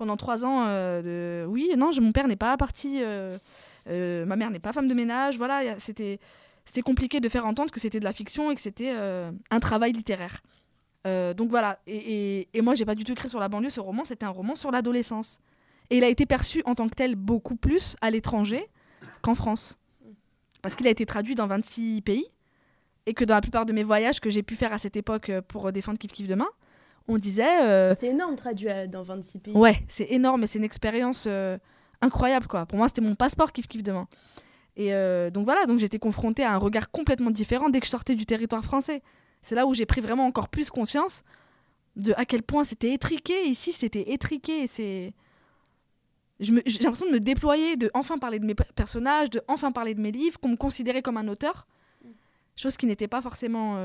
[0.00, 3.00] pendant trois ans euh, de oui, non, mon père n'est pas parti,
[3.88, 5.36] euh, euh, ma mère n'est pas femme de ménage.
[5.36, 6.18] Voilà, c'était
[6.64, 9.92] c'était compliqué de faire entendre que c'était de la fiction et que c'était un travail
[9.92, 10.42] littéraire.
[11.04, 11.96] donc voilà, et,
[12.40, 14.30] et, et moi j'ai pas du tout écrit sur la banlieue ce roman, c'était un
[14.30, 15.40] roman sur l'adolescence.
[15.88, 18.68] Et il a été perçu en tant que tel beaucoup plus à l'étranger
[19.22, 19.78] qu'en France.
[20.62, 22.26] Parce qu'il a été traduit dans 26 pays
[23.06, 25.32] et que dans la plupart de mes voyages que j'ai pu faire à cette époque
[25.48, 26.48] pour défendre Kif Kif Demain,
[27.08, 27.62] on disait.
[27.62, 29.54] Euh, c'est énorme traduit dans 26 pays.
[29.56, 31.58] Ouais, c'est énorme et c'est une expérience euh,
[32.02, 32.66] incroyable quoi.
[32.66, 34.08] Pour moi, c'était mon passeport kiff kiff demain.
[34.76, 37.90] Et euh, donc voilà, donc j'étais confrontée à un regard complètement différent dès que je
[37.90, 39.02] sortais du territoire français.
[39.42, 41.22] C'est là où j'ai pris vraiment encore plus conscience
[41.96, 43.46] de à quel point c'était étriqué.
[43.48, 44.66] Ici, c'était étriqué.
[44.68, 45.12] C'est
[46.38, 50.00] j'ai l'impression de me déployer, de enfin parler de mes personnages, de enfin parler de
[50.00, 51.66] mes livres, qu'on me considérait comme un auteur,
[52.02, 52.08] mm.
[52.56, 53.76] chose qui n'était pas forcément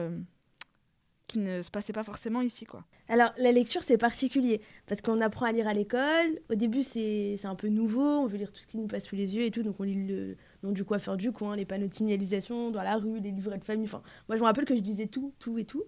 [1.28, 2.68] qui ne se passait pas forcément ici.
[3.10, 6.40] Alors, la lecture, c'est particulier, parce qu'on apprend à lire à l'école.
[6.52, 9.16] Au début, c'est un peu nouveau, on veut lire tout ce qui nous passe sous
[9.16, 11.88] les yeux et tout, donc on lit le nom du coiffeur du coin, les panneaux
[11.88, 13.86] de signalisation dans la rue, les livrets de famille.
[13.86, 15.84] Enfin, moi, je me rappelle que je disais tout, tout et tout.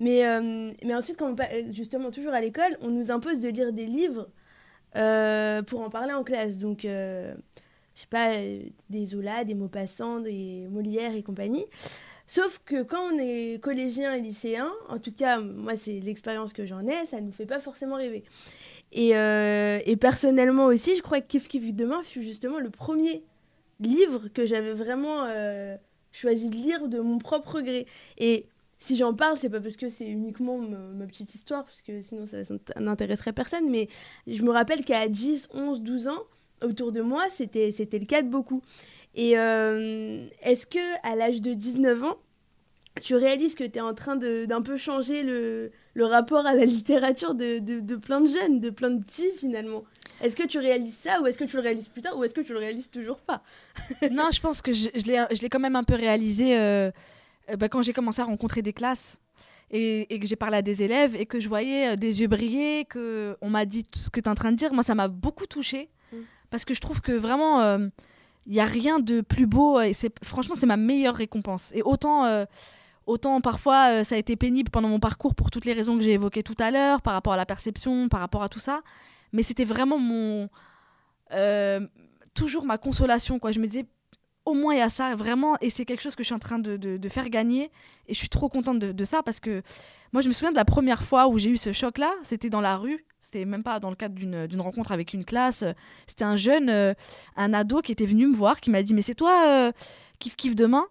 [0.00, 3.72] Mais, euh, mais ensuite, quand on, justement, toujours à l'école, on nous impose de lire
[3.72, 4.28] des livres
[4.96, 6.58] euh, pour en parler en classe.
[6.58, 7.34] Donc, euh,
[7.94, 8.32] je sais pas,
[8.90, 11.64] des Zola, des Maupassant, des Molière et compagnie.
[12.26, 16.64] Sauf que quand on est collégien et lycéen, en tout cas, moi, c'est l'expérience que
[16.64, 18.24] j'en ai, ça ne nous fait pas forcément rêver.
[18.92, 23.24] Et, euh, personnellement aussi, je crois que Kif Kif Demain fut justement le premier
[23.80, 25.76] livre que j'avais vraiment euh,
[26.12, 27.86] choisi de lire de mon propre gré.
[28.18, 28.46] Et
[28.78, 32.24] si j'en parle, c'est pas parce que c'est uniquement ma, petite histoire, parce que sinon
[32.24, 32.38] ça,
[32.78, 33.88] n'intéresserait personne, mais
[34.26, 36.22] je me rappelle qu'à 10, 11, 12 ans,
[36.62, 38.62] autour de moi, c'était le cas de beaucoup.
[39.14, 42.18] Et euh, est-ce que à l'âge de 19 ans,
[43.00, 46.64] tu réalises que tu es en train d'un peu changer le, le, rapport à la
[46.64, 49.84] littérature de, de, de, plein de jeunes, de plein de petits finalement?
[50.20, 52.34] Est-ce que tu réalises ça ou est-ce que tu le réalises plus tard ou est-ce
[52.34, 53.42] que tu le réalises toujours pas?
[54.10, 56.90] Non, je pense que je, je l'ai quand même un peu réalisé euh,
[57.50, 59.16] euh, bah, quand j'ai commencé à rencontrer des classes.
[59.70, 62.84] Et, et, que j'ai parlé à des élèves et que je voyais des yeux briller,
[62.84, 65.08] qu'on m'a dit tout ce que tu es en train de dire, moi ça m'a
[65.08, 65.88] beaucoup touchée.
[66.12, 66.16] Mm.
[66.50, 67.78] Parce que je trouve que vraiment,
[68.46, 69.80] il n'y a rien de plus beau.
[69.80, 71.70] Et franchement, c'est ma meilleure récompense.
[71.74, 72.44] Et autant, euh,
[73.06, 76.02] autant parfois, euh, ça a été pénible pendant mon parcours pour toutes les raisons que
[76.02, 78.82] j'ai évoquées tout à l'heure, par rapport à la perception, par rapport à tout ça.
[79.32, 80.48] Mais c'était vraiment mon.
[81.32, 81.80] Euh,
[82.34, 83.38] toujours ma consolation.
[83.38, 83.52] Quoi.
[83.52, 83.86] Je me disais,
[84.44, 85.56] au moins il y a ça, vraiment.
[85.60, 87.70] Et c'est quelque chose que je suis en train de, de, faire gagner.
[88.06, 89.62] Et je suis trop contente de, ça parce que
[90.12, 92.12] moi, je me souviens de la première fois où j'ai eu ce choc-là.
[92.24, 93.04] C'était dans la rue.
[93.20, 95.64] C'était même pas dans le cadre d'une rencontre avec une classe.
[96.06, 96.92] C'était un jeune, euh,
[97.36, 99.72] un ado qui était venu me voir, qui m'a dit Mais c'est toi, euh,
[100.18, 100.86] kiff demain?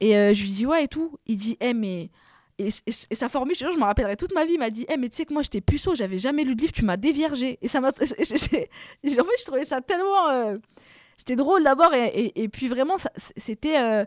[0.00, 1.18] Et euh, je lui dis Ouais, et tout.
[1.26, 2.10] Il dit Eh, mais.
[2.58, 5.24] Et, sa formule, je, me rappellerai toute ma vie, m'a dit Eh, mais tu sais
[5.24, 7.58] que moi j'étais puceau, j'avais jamais lu de livre, tu m'as déviergé.
[7.62, 7.88] Et ça m'a.
[7.88, 8.28] en fait,
[9.02, 10.54] je trouvais ça tellement.
[11.26, 14.06] C'était drôle d'abord, et, et, puis vraiment, c'était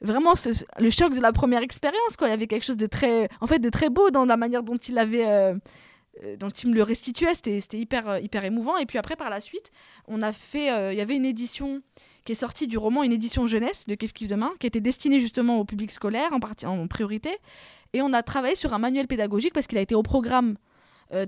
[0.00, 0.34] vraiment
[0.78, 3.46] le choc de la première expérience quoi il y avait quelque chose de très en
[3.46, 5.54] fait de très beau dans la manière dont il avait
[6.22, 8.76] euh, donc il me le restituait, c'était hyper, euh, hyper émouvant.
[8.76, 9.70] Et puis après, par la suite,
[10.06, 11.82] on a fait, euh, il y avait une édition
[12.24, 15.20] qui est sortie du roman, une édition jeunesse de Kif Kif Demain, qui était destinée
[15.20, 17.30] justement au public scolaire en, partie, en priorité.
[17.92, 20.56] Et on a travaillé sur un manuel pédagogique parce qu'il a été au programme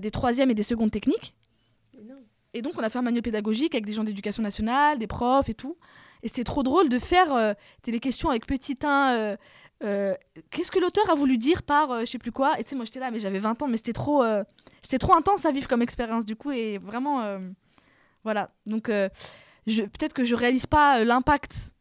[0.01, 1.35] des troisièmes et des secondes techniques.
[2.55, 5.49] Et donc on a fait un manuel pédagogique avec des gens d'éducation nationale, des profs
[5.49, 5.77] et tout.
[6.23, 9.37] Et c'est trop drôle de faire des questions avec petit 1
[9.83, 10.15] euh,
[10.51, 12.75] qu'est-ce que l'auteur a voulu dire par euh, je sais plus quoi Et tu sais,
[12.75, 14.43] moi j'étais là, mais j'avais 20 ans, mais c'était trop, euh,
[14.81, 17.39] c'était trop intense à vivre comme expérience du coup, et vraiment,
[18.23, 18.51] voilà.
[18.65, 21.71] Donc, peut-être que je réalise pas l'impact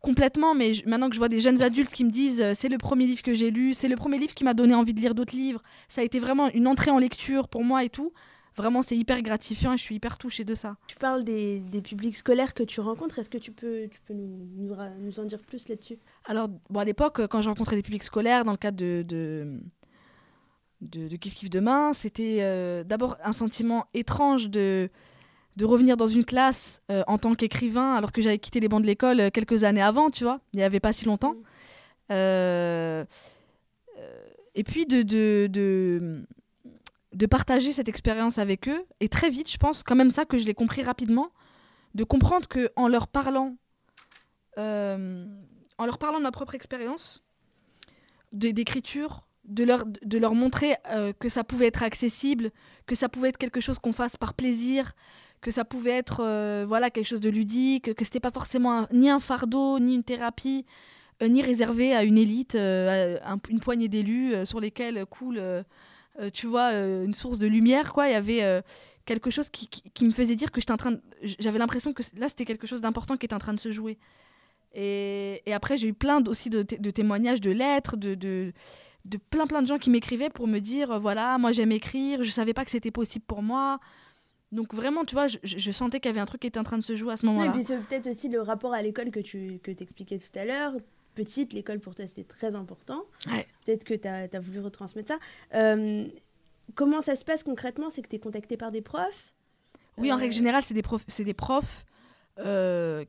[0.00, 3.06] complètement, mais maintenant que je vois des jeunes adultes qui me disent c'est le premier
[3.06, 5.36] livre que j'ai lu, c'est le premier livre qui m'a donné envie de lire d'autres
[5.36, 8.12] livres, ça a été vraiment une entrée en lecture pour moi et tout
[8.56, 10.76] vraiment, c'est hyper gratifiant et je suis hyper touchée de ça.
[10.86, 13.18] Tu parles des, des publics scolaires que tu rencontres.
[13.18, 15.98] Est-ce que tu peux, tu peux nous, nous, en dire plus là-dessus?
[16.26, 19.60] Alors, bon, à l'époque, quand je rencontrais des publics scolaires dans le cadre de, de,
[20.80, 24.90] de, Kif Kif Demain, c'était euh, d'abord un sentiment étrange de,
[25.56, 28.82] de revenir dans une classe euh, en tant qu'écrivain alors que j'avais quitté les bancs
[28.82, 30.40] de l'école euh, quelques années avant, tu vois.
[30.52, 31.36] Il n'y avait pas si longtemps.
[32.10, 33.04] Mmh
[34.54, 36.26] Et puis de, de, de,
[37.12, 38.84] de partager cette expérience avec eux.
[39.00, 41.30] Et très vite, je pense, quand même ça que je l'ai compris rapidement,
[41.94, 43.56] de comprendre que en leur parlant,
[44.58, 45.26] euh,
[45.78, 47.22] en leur parlant de ma propre expérience,
[48.32, 52.50] d'écriture, de leur, de leur montrer euh, que ça pouvait être accessible,
[52.86, 54.92] que ça pouvait être quelque chose qu'on fasse par plaisir,
[55.42, 59.10] que ça pouvait être euh, voilà quelque chose de ludique, que c'était pas forcément ni
[59.10, 60.64] un fardeau, ni une thérapie,
[61.20, 65.64] ni réservé à une élite, à une poignée d'élus sur lesquels coule,
[66.32, 67.92] tu vois, une source de lumière.
[67.92, 68.08] Quoi.
[68.08, 68.62] Il y avait
[69.04, 72.28] quelque chose qui, qui, me faisait dire que j'étais en train j'avais l'impression que là
[72.28, 73.98] c'était quelque chose d'important qui était en train de se jouer.
[74.74, 78.52] Et, et après j'ai eu plein aussi de, de, témoignages, de lettres, de, de
[79.04, 82.22] de plein plein de gens qui m'écrivaient pour me dire euh, voilà moi j'aime écrire
[82.22, 83.80] je savais pas que c'était possible pour moi
[84.52, 86.78] donc vraiment tu vois je, sentais qu'il y avait un truc qui était en train
[86.78, 89.10] de se jouer à ce moment-là et puis c'est peut-être aussi le rapport à l'école
[89.10, 90.72] que tu que expliquais tout à l'heure
[91.14, 93.04] petite l'école pour toi c'était très important.
[93.64, 95.18] Peut-être que tu as, voulu retransmettre ça.
[95.54, 96.06] Euh,
[96.74, 97.90] comment ça se passe concrètement?
[97.90, 99.32] C'est que tu es contacté par des profs?
[99.98, 101.84] Oui en règle euh, générale c'est des profs c'est des profs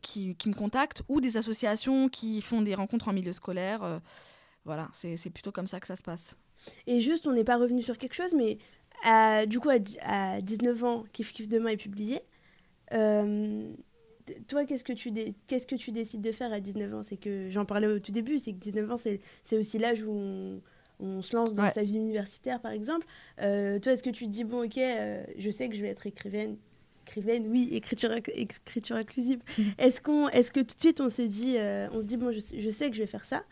[0.02, 4.02] qui, qui, me contactent ou des associations qui font des rencontres en milieu scolaire
[4.66, 6.38] voilà, c'est plutôt comme ça que ça se passe.
[6.88, 8.58] Et juste, on n'est pas revenu sur quelque chose, mais
[9.46, 9.70] du coup,
[10.02, 12.22] à, 19 ans, Kif Kif Demain est publié.
[14.30, 15.12] Euh, toi, qu'est-ce que, tu
[15.48, 17.04] qu'est-ce que tu décides de faire à 19 ans?
[17.04, 20.62] C'est que, j'en parlais au tout début, c'est que 19 ans, c'est aussi l'âge où
[21.00, 23.06] on, se lance dans sa vie universitaire, par exemple.
[23.42, 25.90] Euh, toi, est-ce que tu te dis, bon, ok, euh, je sais que je vais
[25.90, 26.58] être écrivaine
[27.06, 29.42] écrivaine, oui, écriture, écriture inclusive.
[29.78, 31.58] est-ce qu'on, est-ce que tout de suite on se dit,
[31.92, 33.44] on se dit bon, je, je, sais que je vais faire ça,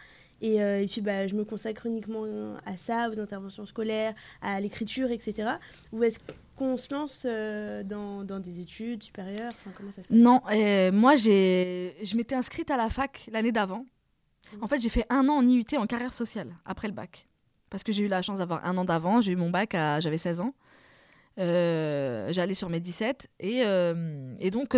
[0.43, 2.25] euh, et, puis, bah, je me consacre uniquement
[2.65, 5.51] à ça, aux interventions scolaires, à l'écriture, etc.
[5.91, 6.19] Ou est-ce
[6.55, 9.53] qu'on se lance euh, dans, dans, des études supérieures?
[10.09, 13.85] Non, euh, moi, je m'étais inscrite à la fac l'année d'avant.
[14.61, 17.27] En fait, j'ai fait un an en IUT en carrière sociale, après le bac.
[17.69, 19.21] Parce que j'ai eu la chance d'avoir un an d'avant.
[19.21, 20.53] J'ai eu mon bac, à, j'avais 16 ans.
[21.37, 23.29] J'allais sur mes 17.
[23.39, 23.61] Et,
[24.39, 24.75] et donc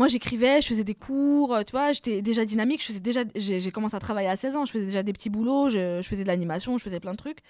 [0.00, 3.70] moi j'écrivais, je faisais des cours, tu vois, j'étais déjà dynamique, je faisais déjà j'ai
[3.70, 6.26] commencé à travailler à 16 ans, je faisais déjà des petits boulots, je, faisais de
[6.26, 7.40] l'animation, je faisais plein de trucs.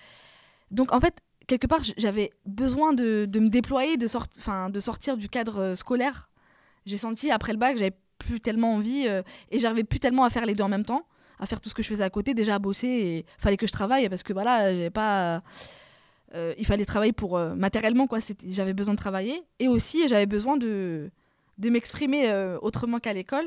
[0.72, 1.14] Donc en fait,
[1.46, 4.08] quelque part, j'avais besoin de, me déployer, de,
[4.68, 6.28] de sortir du cadre euh, scolaire.
[6.86, 10.30] J'ai senti après le bac, j'avais plus tellement envie euh, et j'arrivais plus tellement à
[10.30, 11.04] faire les deux en même temps,
[11.38, 13.68] à faire tout ce que je faisais à côté, déjà à bosser et fallait que
[13.68, 15.40] je travaille parce que voilà, j'avais pas
[16.34, 20.56] euh, il fallait travailler pour matériellement quoi, j'avais besoin de travailler et aussi j'avais besoin
[20.56, 21.12] de
[21.60, 23.46] de m'exprimer euh, autrement qu'à l'école.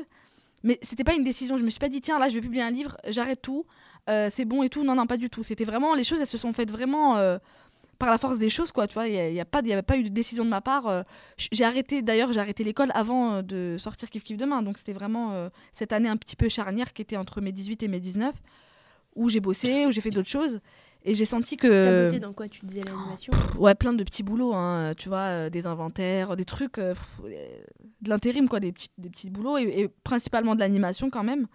[0.62, 1.58] Mais c'était pas une décision.
[1.58, 3.66] Je me suis pas dit, tiens, là, je vais publier un livre, j'arrête tout,
[4.08, 4.82] euh, c'est bon et tout.
[4.82, 5.42] Non, non, pas du tout.
[5.42, 7.36] C'était vraiment, les choses, elles se sont faites vraiment euh,
[7.98, 8.86] par la force des choses, quoi.
[8.86, 11.04] Tu vois, il n'y a, pas, avait pas eu de décision de ma part.
[11.52, 14.62] j'ai arrêté, d'ailleurs, j'ai arrêté l'école avant de sortir Kif Kif Demain.
[14.62, 17.88] Donc, c'était vraiment cette année un petit peu charnière qui était entre mes 18 et
[17.88, 18.34] mes 19,
[19.16, 20.60] où j'ai bossé, où j'ai fait d'autres choses.
[21.04, 21.66] Et j'ai senti que.
[21.68, 22.48] T'as bossé dans quoi?
[22.48, 23.32] Tu disais l'animation?
[23.58, 26.94] Ouais, plein de petits boulots, hein, tu vois, euh, des inventaires, des trucs, euh,
[28.00, 31.46] de l'intérim, quoi, des petits, des petits boulots, et, principalement de l'animation quand même.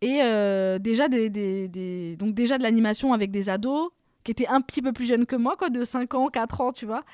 [0.00, 3.90] Et euh, déjà, des, des, des, donc déjà de l'animation avec des ados
[4.24, 6.72] qui étaient un petit peu plus jeunes que moi, quoi, de 5 ans, 4 ans,
[6.72, 7.04] tu vois.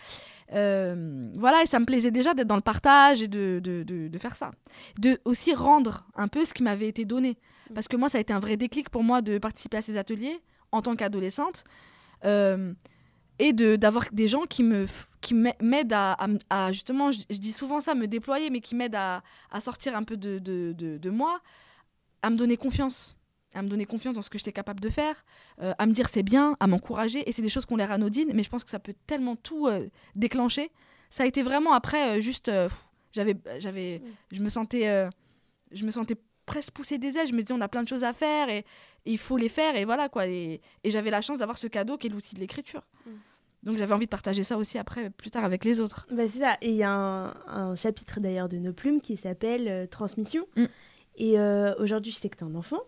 [0.51, 4.19] voilà, et ça me plaisait déjà d'être dans le partage et de, de, de, de,
[4.19, 4.53] faire ça.
[5.01, 7.37] De aussi rendre un peu ce qui m'avait été donné.
[7.75, 9.97] Parce que moi, ça a été un vrai déclic pour moi de participer à ces
[9.97, 10.41] ateliers
[10.75, 11.65] en tant qu'adolescente.
[12.25, 12.75] Euh,
[13.39, 14.87] et d'avoir des gens qui me
[15.21, 16.17] qui m'aident à,
[16.51, 20.05] à, justement je, dis souvent ça me déployer mais qui m'aident à, à, sortir un
[20.05, 21.41] peu de, de, de, moi
[22.23, 23.17] à me donner confiance
[23.53, 25.25] à me donner confiance dans ce que j'étais capable de faire
[25.61, 28.31] euh, à me dire c'est bien à m'encourager et c'est des choses qu'on l'air anodines
[28.35, 30.71] mais je pense que ça peut tellement tout euh, déclencher
[31.11, 32.53] ça a été vraiment après juste
[33.13, 35.09] j'avais j'avais je me sentais
[35.73, 38.05] je me sentais presque pousser des ailes je me disais on a plein de choses
[38.05, 38.65] à faire et
[39.07, 40.27] il faut les faire et voilà quoi.
[40.27, 42.83] Et, j'avais la chance d'avoir ce cadeau qui est l'outil de l'écriture.
[43.07, 43.11] Mm.
[43.65, 46.07] Donc j'avais envie de partager ça aussi après, plus tard avec les autres.
[46.11, 46.57] Bah c'est ça.
[46.61, 50.47] Et il y a un, chapitre d'ailleurs de Nos Plumes qui s'appelle euh, Transmission.
[50.57, 50.65] Mm.
[51.17, 52.81] Et euh, aujourd'hui, je sais que tu es un enfant.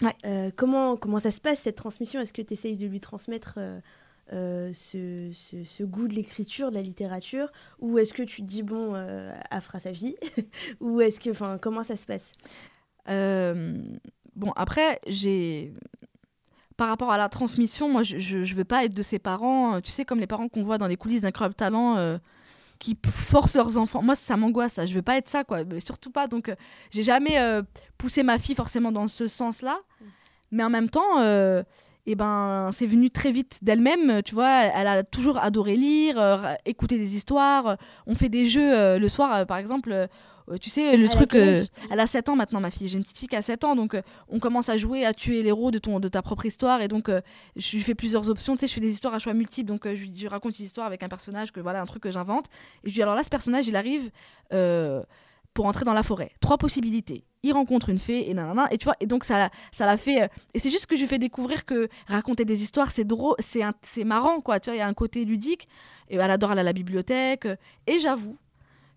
[0.00, 0.14] Ouais.
[0.24, 2.20] Euh, comment, comment ça se passe cette transmission?
[2.20, 3.58] Est-ce que tu essayes de lui transmettre
[4.30, 7.52] ce, ce, goût de l'écriture, de la littérature?
[7.80, 10.16] Ou est-ce que tu te dis, bon, elle fera sa vie?
[10.80, 12.32] Ou est-ce que, enfin, comment ça se passe?
[14.36, 15.72] Bon, après, j'ai.
[16.76, 19.80] Par rapport à la transmission, moi, je, je, veux pas être de ces parents, euh,
[19.80, 21.96] tu sais, comme les parents qu'on voit dans les coulisses d'incroyable talent.
[21.96, 22.18] Euh,
[22.78, 24.02] qui forcent leurs enfants.
[24.02, 24.86] Moi, ça m'angoisse, ça.
[24.86, 25.60] Je veux pas être ça, quoi.
[25.78, 26.26] surtout pas.
[26.26, 26.56] Donc, euh,
[26.90, 27.38] j'ai jamais
[27.96, 29.78] poussé ma fille forcément dans ce sens-là.
[30.00, 30.04] Mm.
[30.50, 31.22] Mais en même temps,
[32.06, 36.98] et ben c'est venu très vite d'elle-même tu vois elle a toujours adoré lire écouter
[36.98, 37.76] des histoires
[38.08, 40.08] on fait des jeux le soir par exemple
[40.60, 42.88] tu sais le truc elle a 7 ans maintenant ma fille.
[42.88, 43.96] J'ai une petite fille qui a 7 ans donc
[44.28, 46.82] on commence à jouer à tuer l'héros de ton de ta propre histoire.
[46.82, 47.10] Et donc
[47.56, 48.54] je lui fais plusieurs options.
[48.54, 49.68] Tu sais je fais des histoires à choix multiples.
[49.68, 52.46] Donc je lui raconte une histoire avec un personnage que voilà un truc que j'invente.
[52.84, 54.10] Et je dis alors là ce personnage il arrive
[55.54, 56.32] pour entrer dans la forêt.
[56.40, 57.24] Trois possibilités.
[57.42, 58.68] Il rencontre une fée et nanana.
[58.70, 61.04] Et tu vois et donc ça ça l'a fait euh, et c'est juste que je
[61.06, 64.60] fais découvrir que raconter des histoires c'est drôle c'est c'est marrant quoi.
[64.60, 65.68] Tu vois il y a un côté ludique.
[66.08, 67.46] Et elle adore aller à la bibliothèque.
[67.86, 68.36] Et j'avoue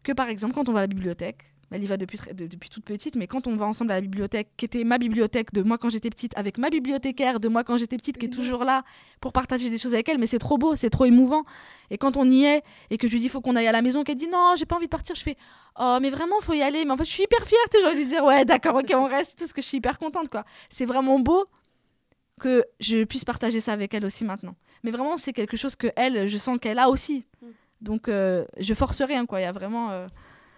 [0.05, 2.85] que par exemple quand on va à la bibliothèque elle y va depuis, depuis toute
[2.85, 5.77] petite, mais quand on va ensemble à la bibliothèque, qui était ma bibliothèque de moi
[5.77, 8.83] quand j'étais petite, avec ma bibliothécaire de moi quand j'étais petite, qui est toujours là
[9.19, 11.43] pour partager des choses avec elle, mais c'est trop beau, c'est trop émouvant.
[11.89, 13.81] Et quand on y est, et que je lui dis faut qu'on aille à la
[13.81, 15.37] maison, qu'elle dit non, j'ai pas envie de partir, je fais
[15.79, 16.85] oh, mais vraiment, faut y aller.
[16.85, 19.07] Mais en fait, je suis hyper fière, tu sais, lui dire ouais, d'accord, ok, on
[19.07, 20.45] reste, tout, parce que je suis hyper contente, quoi.
[20.69, 21.45] C'est vraiment beau
[22.39, 24.55] que je puisse partager ça avec elle aussi maintenant.
[24.83, 27.25] Mais vraiment, c'est quelque chose que elle, je sens qu'elle a aussi.
[27.41, 27.47] Mm.
[27.81, 29.39] Donc, euh, je force rien, quoi.
[29.39, 29.91] Il y a vraiment.
[29.91, 30.07] Euh,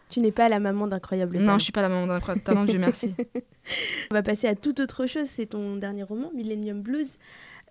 [0.09, 2.80] tu n'es pas la maman d'incroyable Non, je suis pas la maman d'incroyable talent, Dieu
[2.80, 3.13] merci.
[4.11, 7.18] On va passer à toute autre chose, c'est ton dernier roman, Millennium Blues.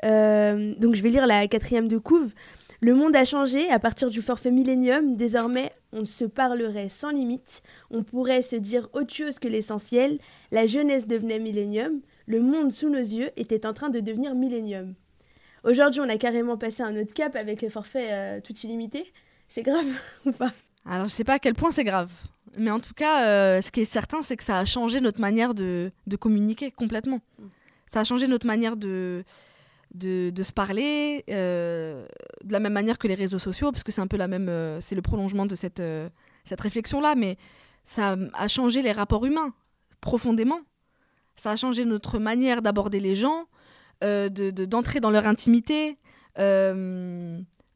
[0.05, 2.35] Euh, donc je vais lire la quatrième de couve.
[2.81, 5.17] Le monde a changé à partir du forfait Millennium.
[5.17, 7.63] Désormais, on se parlerait sans limite.
[7.91, 10.19] On pourrait se dire autre chose que l'essentiel.
[10.53, 12.01] La jeunesse devenait Millennium.
[12.27, 14.95] Le monde sous nos yeux était en train de devenir Millennium.
[15.65, 19.11] Aujourd'hui, on a carrément passé un autre cap avec les forfaits euh, tout illimités.
[19.49, 19.87] C'est grave
[20.27, 20.53] ou pas?
[20.85, 22.11] Alors, je sais pas à quel point c'est grave.
[22.59, 25.21] Mais en tout cas, euh, ce qui est certain, c'est que ça a changé notre
[25.21, 27.21] manière de, communiquer complètement.
[27.93, 29.25] Ça a changé notre manière de,
[29.95, 32.07] de, se parler, euh,
[32.45, 34.49] de la même manière que les réseaux sociaux, parce que c'est un peu la même,
[34.49, 35.83] euh, c'est le prolongement de cette,
[36.45, 37.37] cette réflexion-là, mais
[37.85, 39.53] ça a changé les rapports humains
[40.01, 40.61] profondément.
[41.37, 43.47] Ça a changé notre manière d'aborder les gens,
[44.01, 45.99] de, d'entrer dans leur intimité,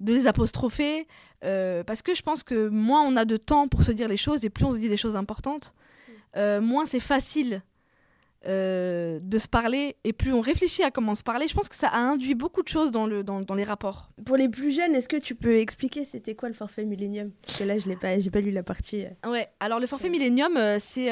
[0.01, 1.07] de les apostropher,
[1.45, 4.17] euh, parce que je pense que moins on a de temps pour se dire les
[4.17, 6.13] choses et plus on se dit des choses importantes, mm.
[6.37, 7.63] euh, moins c'est facile
[8.47, 11.77] euh, de se parler et plus on réfléchit à comment se parler, je pense que
[11.77, 14.09] ça a induit beaucoup de choses dans, le, dans, dans les rapports.
[14.25, 17.33] Pour les plus jeunes, est-ce que tu peux expliquer c'était quoi le forfait Millennium?
[17.45, 19.05] Parce que là, je n'ai pas, j'ai pas lu la partie.
[19.05, 19.31] Euh.
[19.31, 21.11] Ouais, alors le forfait Millennium, euh, c'est,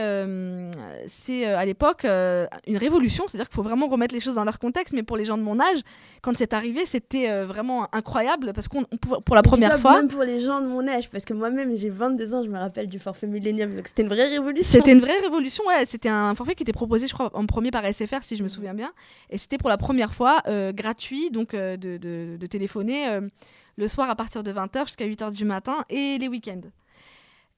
[1.07, 4.95] c'est à l'époque une révolution, c'est-à-dire qu'il faut vraiment remettre les choses dans leur contexte,
[4.95, 5.81] mais pour les gens de mon âge,
[6.23, 9.99] quand c'est arrivé, c'était vraiment incroyable parce qu'on pouvait, pour la première fois.
[9.99, 12.59] Même pour les gens de mon âge, parce que moi-même j'ai 22 ans, je me
[12.59, 14.79] rappelle du forfait Millennium, donc c'était une vraie révolution.
[14.79, 17.85] C'était une vraie révolution, ouais, c'était un forfait qui était proposé, je en premier par
[17.85, 18.93] SFR, si je me souviens bien.
[19.31, 23.29] Et c'était pour la première fois euh, gratuit, donc euh, de, téléphoner euh,
[23.77, 26.63] le soir à partir de 20h jusqu'à 8h du matin et les week-ends.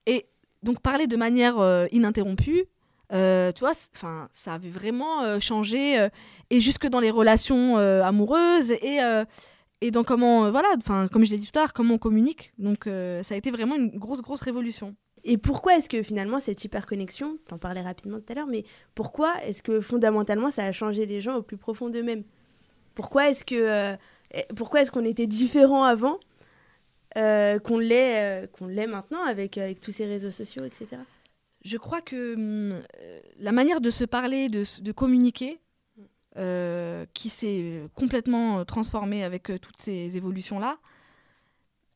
[0.07, 0.27] Et
[0.63, 1.57] donc parler de manière
[1.93, 2.67] ininterrompue,
[3.11, 6.09] tu vois, enfin, ça avait vraiment changé
[6.51, 8.99] et jusque dans les relations amoureuses et
[9.83, 12.53] et dans comment voilà, enfin comme je l'ai dit tout à l'heure, comment on communique.
[12.59, 14.95] Donc ça a été vraiment une grosse grosse révolution.
[15.25, 18.65] Et pourquoi est-ce que finalement cette hyperconnexion, t'en parlais rapidement tout à l'heure, mais
[18.95, 22.25] pourquoi est-ce que fondamentalement ça a changé les gens au plus profond d'eux-mêmes?
[22.95, 23.97] Pourquoi est-ce que euh,
[24.33, 26.19] eh, pourquoi est-ce qu'on était différent avant
[27.17, 31.03] euh, qu'on l'est euh, qu'on l'est maintenant avec avec tous ces réseaux sociaux, etc.
[31.65, 32.83] Je crois que hum,
[33.39, 35.59] la manière de se parler, de, communiquer,
[37.13, 40.79] qui s'est complètement transformée avec toutes ces évolutions là,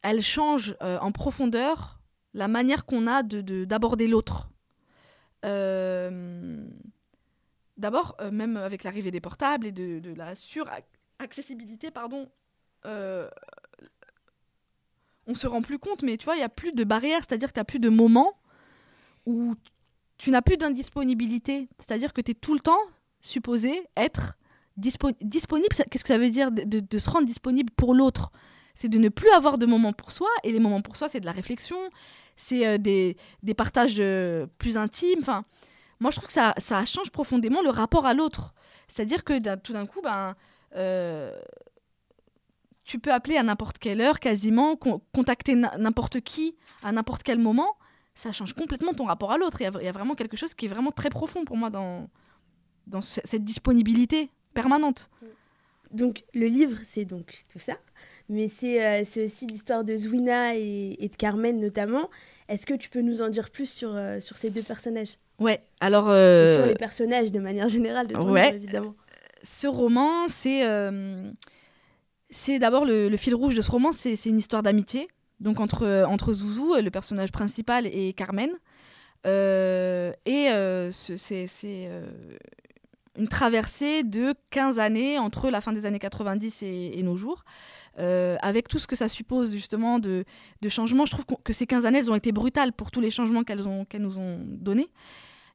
[0.03, 1.94] elle change en profondeur
[2.35, 4.49] la manière qu'on a d'aborder de, l'autre.
[5.45, 6.67] Euh,
[7.77, 12.29] d'abord, euh, même avec l'arrivée des portables et de, la sur-accessibilité, pardon,
[12.87, 13.29] euh,
[15.27, 17.49] on se rend plus compte, mais tu vois, il n'y a plus de barrières, c'est-à-dire
[17.49, 18.35] que tu n'as plus de moments
[19.27, 19.55] où
[20.19, 22.79] tu n'as plus d'indisponibilité, c'est-à-dire que tu es tout le temps
[23.21, 24.37] supposé être
[24.77, 25.69] disponible.
[25.91, 28.33] Qu'est-ce que ça veut dire de se rendre disponible pour l'autre?
[28.75, 30.29] C'est de ne plus avoir de moments pour soi.
[30.43, 31.77] Et les moments pour soi, c'est de la réflexion,
[32.37, 35.19] c'est euh, des, des, partages euh, plus intimes.
[35.21, 35.45] Enfin,
[36.01, 38.55] moi, je trouve que ça, ça change profondément le rapport à l'autre.
[38.89, 40.35] C'est-à-dire que tout d'un coup, ben,
[40.77, 41.41] euh,
[42.85, 47.77] tu peux appeler à n'importe quelle heure, quasiment, contacter n'importe qui à n'importe quel moment.
[48.15, 49.61] Ça change complètement ton rapport à l'autre.
[49.61, 52.09] Il y, a vraiment quelque chose qui est vraiment très profond pour moi dans,
[52.87, 55.11] dans cette disponibilité permanente.
[55.91, 57.75] Donc, le livre, c'est donc tout ça?
[58.29, 62.11] Mais euh, c'est aussi l'histoire de Zwina et, de Carmen notamment.
[62.49, 65.19] Est-ce que tu peux nous en dire plus sur, euh, sur ces deux personnages?
[65.39, 66.09] Ouais, alors...
[66.09, 68.55] Euh, sur les personnages de manière générale, de ouais.
[68.55, 68.95] évidemment.
[69.43, 70.63] Ce roman, c'est
[72.31, 75.09] c'est d'abord le, fil rouge de ce roman, c'est une histoire d'amitié,
[75.39, 78.51] donc entre, entre Zouzou, le personnage principal, et Carmen.
[79.25, 81.49] et c'est
[83.17, 87.45] une traversée de 15 années entre la fin des années 90 et, nos jours.
[88.01, 90.25] Euh, avec tout ce que ça suppose justement de,
[90.69, 91.07] changements.
[91.07, 93.63] Je trouve que ces 15 années, elles ont été brutales pour tous les changements qu'elles
[93.89, 94.89] qu'elles nous ont donnés.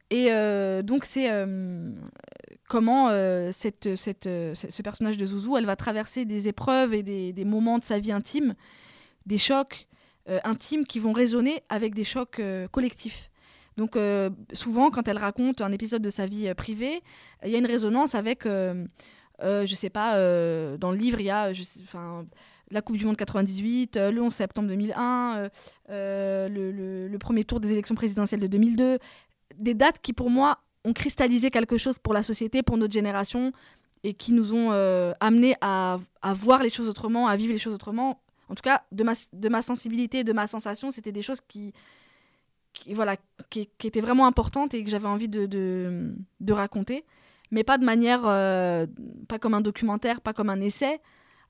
[0.09, 1.91] Et euh, donc c'est euh,
[2.67, 3.09] comment
[3.51, 7.77] cette, cette, ce personnage de Zouzou, elle va traverser des épreuves et des, des moments
[7.77, 8.55] de sa vie intime,
[9.25, 9.87] des chocs
[10.43, 12.41] intimes qui vont résonner avec des chocs
[12.71, 13.29] collectifs.
[13.79, 13.97] Donc
[14.53, 17.01] souvent, quand elle raconte un épisode de sa vie privée,
[17.43, 18.45] il y a une résonance avec
[19.41, 21.51] euh, je sais pas, euh, dans le livre, il y a
[22.71, 25.49] la Coupe du Monde 98, euh, le 11 septembre 2001,
[25.89, 28.99] le, premier tour des élections présidentielles de 2002.
[29.57, 33.51] Des dates qui, pour moi, ont cristallisé quelque chose pour la société, pour notre génération,
[34.03, 34.71] et qui nous ont
[35.19, 35.99] amenés à,
[36.35, 38.21] voir les choses autrement, à vivre les choses autrement.
[38.49, 41.73] En tout cas, de ma sensibilité, de ma sensation, c'était des choses qui,
[42.91, 43.17] voilà,
[43.49, 47.05] qui, étaient vraiment importantes et que j'avais envie de, de raconter
[47.51, 48.85] mais pas de manière, euh,
[49.27, 50.99] pas comme un documentaire, pas comme un essai,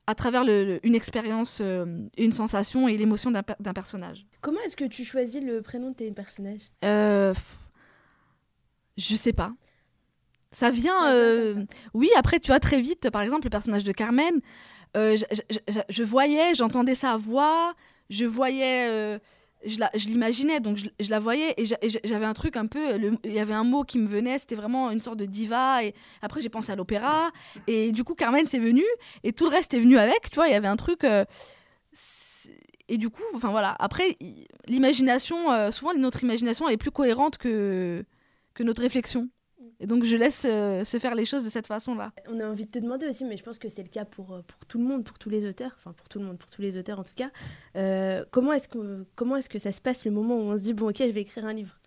[0.06, 0.42] à travers
[0.82, 4.26] une expérience, euh, une sensation et l'émotion d'un personnage.
[4.40, 6.70] Comment est-ce que tu choisis le prénom de tes personnages?
[6.84, 7.34] Euh,
[8.96, 9.52] Je sais pas.
[10.52, 11.12] Ça vient.
[11.12, 11.64] Euh,
[11.94, 14.40] oui, après, tu vois, très vite, par exemple, le personnage de Carmen,
[14.96, 15.24] je,
[15.88, 17.74] je, voyais, j'entendais sa voix,
[18.08, 19.20] je voyais
[19.64, 22.80] je l'imaginais, donc je, la voyais et j'avais un truc un peu,
[23.24, 25.94] il y avait un mot qui me venait, c'était vraiment une sorte de diva et
[26.22, 27.30] après j'ai pensé à l'opéra
[27.66, 28.84] et du coup Carmen c'est venu
[29.22, 31.24] et tout le reste est venu avec, tu vois, il y avait un truc euh,
[32.88, 34.16] et du coup, enfin voilà, après
[34.66, 38.04] l'imagination, euh, souvent notre imagination elle est plus cohérente que,
[38.54, 39.28] que notre réflexion.
[39.80, 42.12] Et donc je laisse euh, se faire les choses de cette façon-là.
[42.28, 44.34] On a envie de te demander aussi, mais je pense que c'est le cas pour,
[44.34, 46.50] euh, pour tout le monde, pour tous les auteurs, enfin pour tout le monde, pour
[46.50, 47.30] tous les auteurs en tout cas.
[47.76, 50.64] Euh, comment est-ce que, comment est que ça se passe le moment où on se
[50.64, 51.78] dit, bon ok, je vais écrire un livre?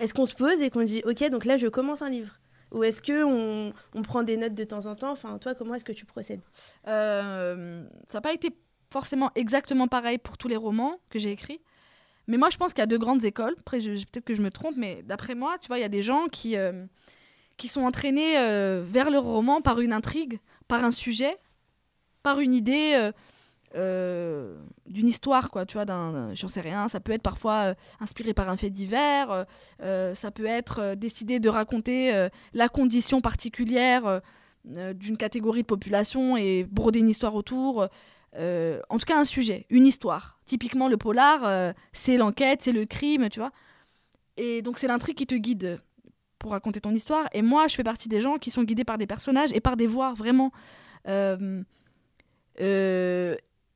[0.00, 2.38] Est-ce qu'on se pose et qu'on dit, ok, donc là je commence un livre?
[2.72, 5.10] Ou est-ce que on, on, prend des notes de temps en temps?
[5.10, 6.42] Enfin, toi, comment est-ce que tu procèdes?
[6.84, 8.54] Ça n'a pas été
[8.90, 11.62] forcément exactement pareil pour tous les romans que j'ai écrits.
[12.28, 13.54] Mais moi, je pense qu'il y a deux grandes écoles.
[13.58, 16.02] Après, peut-être que je me trompe, mais d'après moi, tu vois, il y a des
[16.02, 16.84] gens qui, euh,
[17.56, 21.38] qui sont entraînés euh, vers leur roman par une intrigue, par un sujet,
[22.22, 23.10] par une idée
[23.74, 24.56] euh,
[24.86, 25.64] d'une histoire, quoi.
[25.64, 25.86] Tu vois,
[26.34, 26.90] j'en sais rien.
[26.90, 29.46] Ça peut être parfois inspiré par un fait divers.
[29.80, 34.20] ça peut être décidé de raconter la condition particulière
[34.64, 37.88] d'une catégorie de population et broder une histoire autour.
[38.36, 40.38] Euh, en tout cas un sujet, une histoire.
[40.44, 43.52] Typiquement le polar, euh, c'est l'enquête, c'est le crime, tu vois.
[44.36, 45.78] Et donc c'est l'intrigue qui te guide
[46.38, 47.28] pour raconter ton histoire.
[47.32, 49.76] Et moi, je fais partie des gens qui sont guidés par des personnages et par
[49.76, 50.52] des voix, vraiment.
[51.08, 51.62] Euh,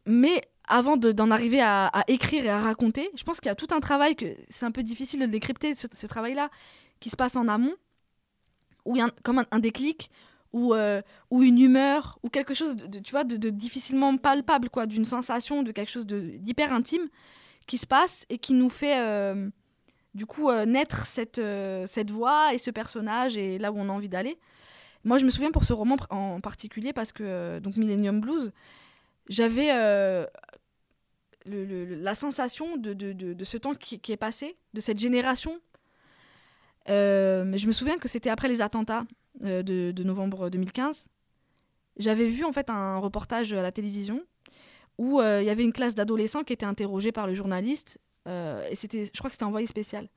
[0.06, 3.68] mais avant d'en arriver à, écrire et à raconter, je pense qu'il y a tout
[3.72, 6.50] un travail que c'est un peu difficile de le décrypter, ce, travail-là,
[7.00, 7.74] qui se passe en amont,
[8.84, 10.10] où il y a comme un déclic,
[10.52, 11.00] ou, euh,
[11.30, 15.62] ou une humeur ou quelque chose de, tu vois de, difficilement palpable quoi d'une sensation
[15.62, 17.08] de quelque chose d'hyper intime
[17.66, 19.48] qui se passe et qui nous fait euh,
[20.14, 21.40] du coup euh, naître cette,
[21.86, 24.38] cette voix et ce personnage et là où on a envie d'aller.
[25.04, 28.52] Moi je me souviens pour ce roman en particulier parce que donc Millennium Blues
[29.28, 29.68] j'avais
[31.46, 35.58] la sensation de, de, ce temps qui, qui, est passé de cette génération.
[36.86, 39.04] Je me souviens que c'était après les attentats
[39.44, 41.06] euh, de, novembre 2015,
[41.96, 44.20] j'avais vu en fait un reportage à la télévision
[44.98, 48.66] où euh, il y avait une classe d'adolescents qui était interrogée par le journaliste euh,
[48.70, 50.08] et c'était, je crois que c'était envoyé spécial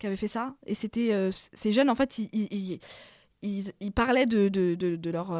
[0.00, 2.80] qui avait fait ça et c'était ces jeunes en fait ils,
[3.42, 5.32] ils, parlaient de, de, de, leur,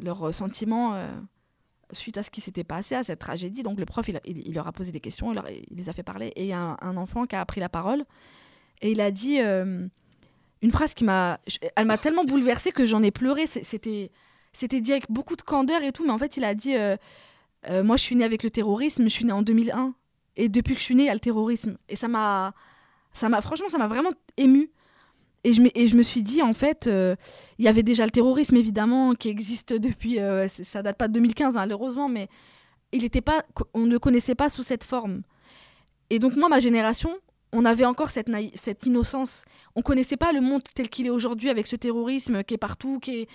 [0.00, 1.08] leurs sentiments
[1.92, 3.62] suite à ce qui s'était passé, à cette tragédie.
[3.62, 6.32] Donc le prof, il, leur a posé des questions, il, il, les a fait parler.
[6.34, 8.04] Et il y a un, un, enfant qui a pris la parole
[8.82, 9.38] et il a dit
[10.64, 11.38] une phrase qui m'a.
[11.76, 13.46] Elle m'a tellement bouleversée que j'en ai pleuré.
[13.46, 14.10] C'était,
[14.54, 16.96] c'était dit avec beaucoup de candeur et tout, mais en fait, il a dit euh,
[17.68, 19.94] euh, Moi, je suis né avec le terrorisme, je suis né en 2001.
[20.36, 21.76] Et depuis que je suis né, il y a le terrorisme.
[21.90, 22.54] Et ça m'a.
[23.12, 24.70] Ça m'a franchement, ça m'a vraiment ému.
[25.44, 27.14] Et je, et je me suis dit, en fait, euh,
[27.58, 30.18] il y avait déjà le terrorisme, évidemment, qui existe depuis.
[30.48, 32.28] ça date pas de 2015, hein, heureusement, mais
[32.92, 33.44] il était pas,
[33.74, 35.22] on ne connaissait pas sous cette forme.
[36.08, 37.10] Et donc, moi, ma génération,
[37.54, 38.28] on avait encore cette,
[38.84, 39.44] innocence.
[39.76, 42.98] On connaissait pas le monde tel qu'il est aujourd'hui avec ce terrorisme qui est partout,
[42.98, 43.28] qui,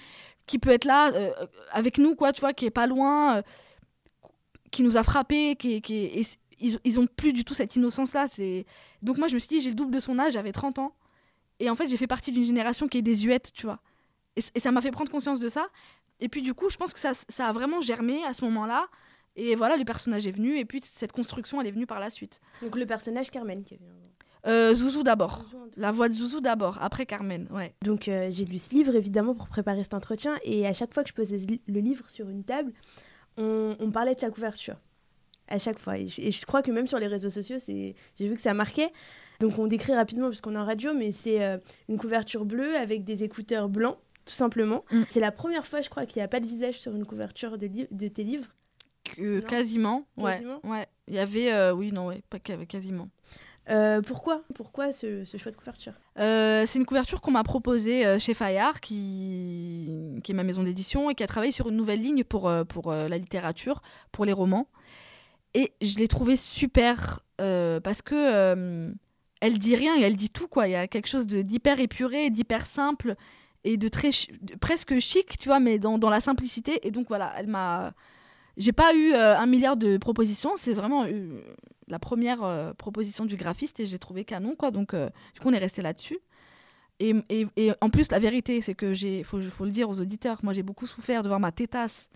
[0.59, 1.31] peut être là euh,
[1.71, 3.41] avec nous, quoi, tu vois, qui est pas loin, euh,
[4.71, 5.81] qui nous a frappés, qui
[6.61, 8.27] ils, ils ont plus du tout cette innocence-là.
[9.01, 10.93] Donc moi je me suis dit j'ai le double de son âge, j'avais 30 ans,
[11.61, 13.79] et en fait j'ai fait partie d'une génération qui est désuète, tu vois.
[14.35, 15.67] Et, et ça m'a fait prendre conscience de ça.
[16.19, 18.89] Et puis du coup je pense que ça a vraiment germé à ce moment-là.
[19.35, 22.09] Et voilà, le personnage est venu, et puis cette construction, elle est venue par la
[22.09, 22.41] suite.
[22.61, 23.89] Donc le personnage Carmen qui est venu.
[24.47, 25.45] Euh, Zouzou d'abord.
[25.75, 27.47] La voix de Zouzou d'abord, après Carmen.
[27.51, 27.73] Ouais.
[27.83, 31.03] Donc euh, j'ai lu ce livre évidemment pour préparer cet entretien et à chaque fois
[31.03, 32.73] que je posais le livre sur une table,
[33.37, 34.77] on, on parlait de sa couverture.
[35.47, 35.97] À chaque fois.
[35.97, 38.41] Et je, et je crois que même sur les réseaux sociaux, c'est, j'ai vu que
[38.41, 38.91] ça marquait.
[39.39, 41.57] Donc on décrit rapidement puisqu'on est en radio, mais c'est euh,
[41.87, 44.85] une couverture bleue avec des écouteurs blancs, tout simplement.
[44.91, 45.03] Mm.
[45.09, 47.57] C'est la première fois, je crois, qu'il n'y a pas de visage sur une couverture
[47.57, 48.47] de, de tes livres.
[49.15, 50.05] Que- quasiment.
[50.17, 50.41] Ouais.
[50.63, 50.85] Ouais.
[51.07, 51.51] Il y avait.
[51.51, 53.09] euh, oui, non, ouais, pas quasi- quasiment.
[53.69, 55.93] Euh, pourquoi Pourquoi ce, ce choix de couverture?
[56.17, 60.19] Euh, c'est une couverture qu'on m'a proposée chez Fayard, qui...
[60.23, 62.91] qui est ma maison d'édition, et qui a travaillé sur une nouvelle ligne pour, pour
[62.91, 63.81] la littérature,
[64.11, 64.67] pour les romans.
[65.53, 68.91] Et je l'ai trouvée super, parce que
[69.41, 70.67] elle dit rien et elle dit tout, quoi.
[70.67, 73.15] Il y a quelque chose de- d'hyper épuré, d'hyper simple,
[73.63, 74.09] et de très
[74.41, 76.85] de- presque chic, tu vois, mais dans, dans la simplicité.
[76.87, 77.93] Et donc voilà, elle m'a...
[78.59, 81.41] J'ai pas eu euh, un milliard de propositions, c'est vraiment euh,
[81.87, 84.69] la première euh, proposition du graphiste et j'ai trouvé canon, quoi.
[84.69, 86.19] Donc, du coup, on est resté là-dessus.
[86.99, 87.15] Et,
[87.79, 90.63] en plus, la vérité, c'est que j'ai, faut, faut le dire aux auditeurs, moi j'ai
[90.63, 92.09] beaucoup souffert de voir ma tétasse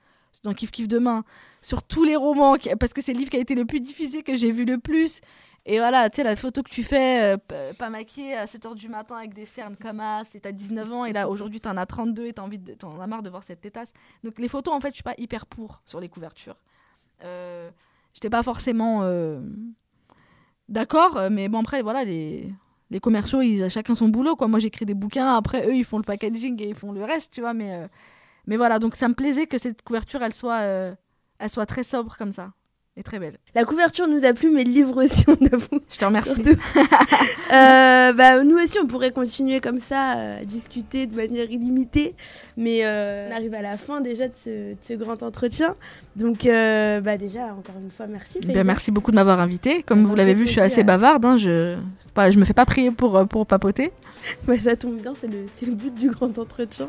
[0.44, 1.24] dans Kif Kif Demain,
[1.62, 4.24] sur tous les romans, parce que c'est le livre qui a été le plus diffusé,
[4.24, 5.22] que j'ai vu le plus.
[5.66, 8.76] Et voilà, tu sais, la photo que tu fais, euh, p- pas maquillée à 7h
[8.76, 11.78] du matin avec des cernes comme as, et t'as 19 ans, et là aujourd'hui t'en
[11.78, 12.49] as 32 et t'en
[12.99, 13.88] as marre de voir cette tétasse.
[14.26, 16.57] Donc les photos, en fait, je suis pas hyper pour sur les couvertures.
[17.24, 17.70] Euh,
[18.14, 19.39] J'étais pas forcément euh,
[20.70, 22.53] d'accord, euh, mais bon, après, voilà, les,
[22.89, 24.47] les commerciaux, ils, chacun son boulot, quoi.
[24.47, 27.32] Moi, j'écris des bouquins, après, eux, ils font le packaging et ils font le reste,
[27.32, 27.88] tu vois, mais, euh,
[28.47, 30.95] mais voilà, donc ça me plaisait que cette couverture, elle soit, euh,
[31.39, 32.51] elle soit très sobre comme ça,
[32.96, 33.38] et très belle.
[33.56, 35.80] La couverture nous a plu, mais le livre aussi, on avoue.
[35.89, 36.34] Je te remercie.
[36.36, 36.60] Surtout.
[37.52, 42.16] Euh, bah, nous aussi, on pourrait continuer comme ça, euh, à discuter de manière illimitée.
[42.58, 45.76] Mais euh, on arrive à la fin déjà de ce, de ce grand entretien.
[46.16, 48.39] Donc, euh, bah, déjà, encore une fois, merci.
[48.39, 49.84] Ben, merci beaucoup de m'avoir invité.
[49.84, 51.24] Comme On vous l'avez vu, je suis assez bavarde.
[51.26, 51.76] hein, je
[52.16, 53.91] pas, je me fais pas prier pour, pour papoter.
[54.48, 56.88] Bah, ça tombe bien, c'est le, le but du grand entretien.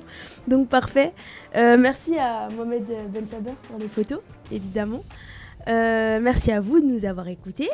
[0.48, 1.12] Donc, parfait.
[1.54, 5.02] Merci à Mohamed Ben Saber pour les photos, évidemment.
[5.68, 7.70] Euh, merci à vous de nous avoir écoutés.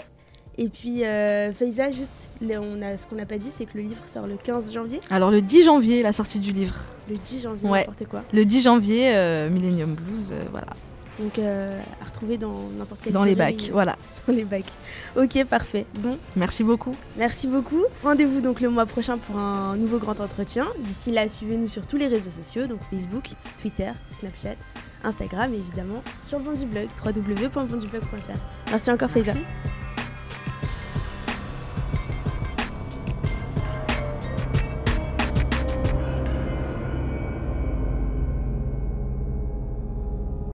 [0.58, 2.12] Et puis, euh, Faiza, juste,
[2.42, 5.00] on a, ce qu'on n'a pas dit, c'est que le livre sort le 15 janvier.
[5.10, 6.74] Alors, le 10 janvier, la sortie du livre.
[7.08, 7.78] Le 10 janvier, Ouais.
[7.80, 8.22] n'importe quoi.
[8.32, 10.66] Le 10 janvier, euh, Millennium Blues, euh, voilà.
[11.18, 13.96] Donc, à retrouver dans n'importe quel Dans les bacs, voilà.
[14.26, 14.72] Dans les bacs.
[15.16, 15.84] Ok, parfait.
[15.98, 16.94] Bon, Merci beaucoup.
[17.16, 17.82] merci beaucoup.
[18.02, 20.66] Rendez-vous donc le mois prochain pour un nouveau grand entretien.
[20.78, 23.24] D'ici là, suivez-nous sur tous les réseaux sociaux, donc Facebook,
[23.60, 24.56] Twitter, Snapchat,
[25.04, 28.70] Instagram et évidemment sur Bondublog, www.bondublog.fr.
[28.70, 29.10] Merci encore.
[29.10, 29.79] Merci.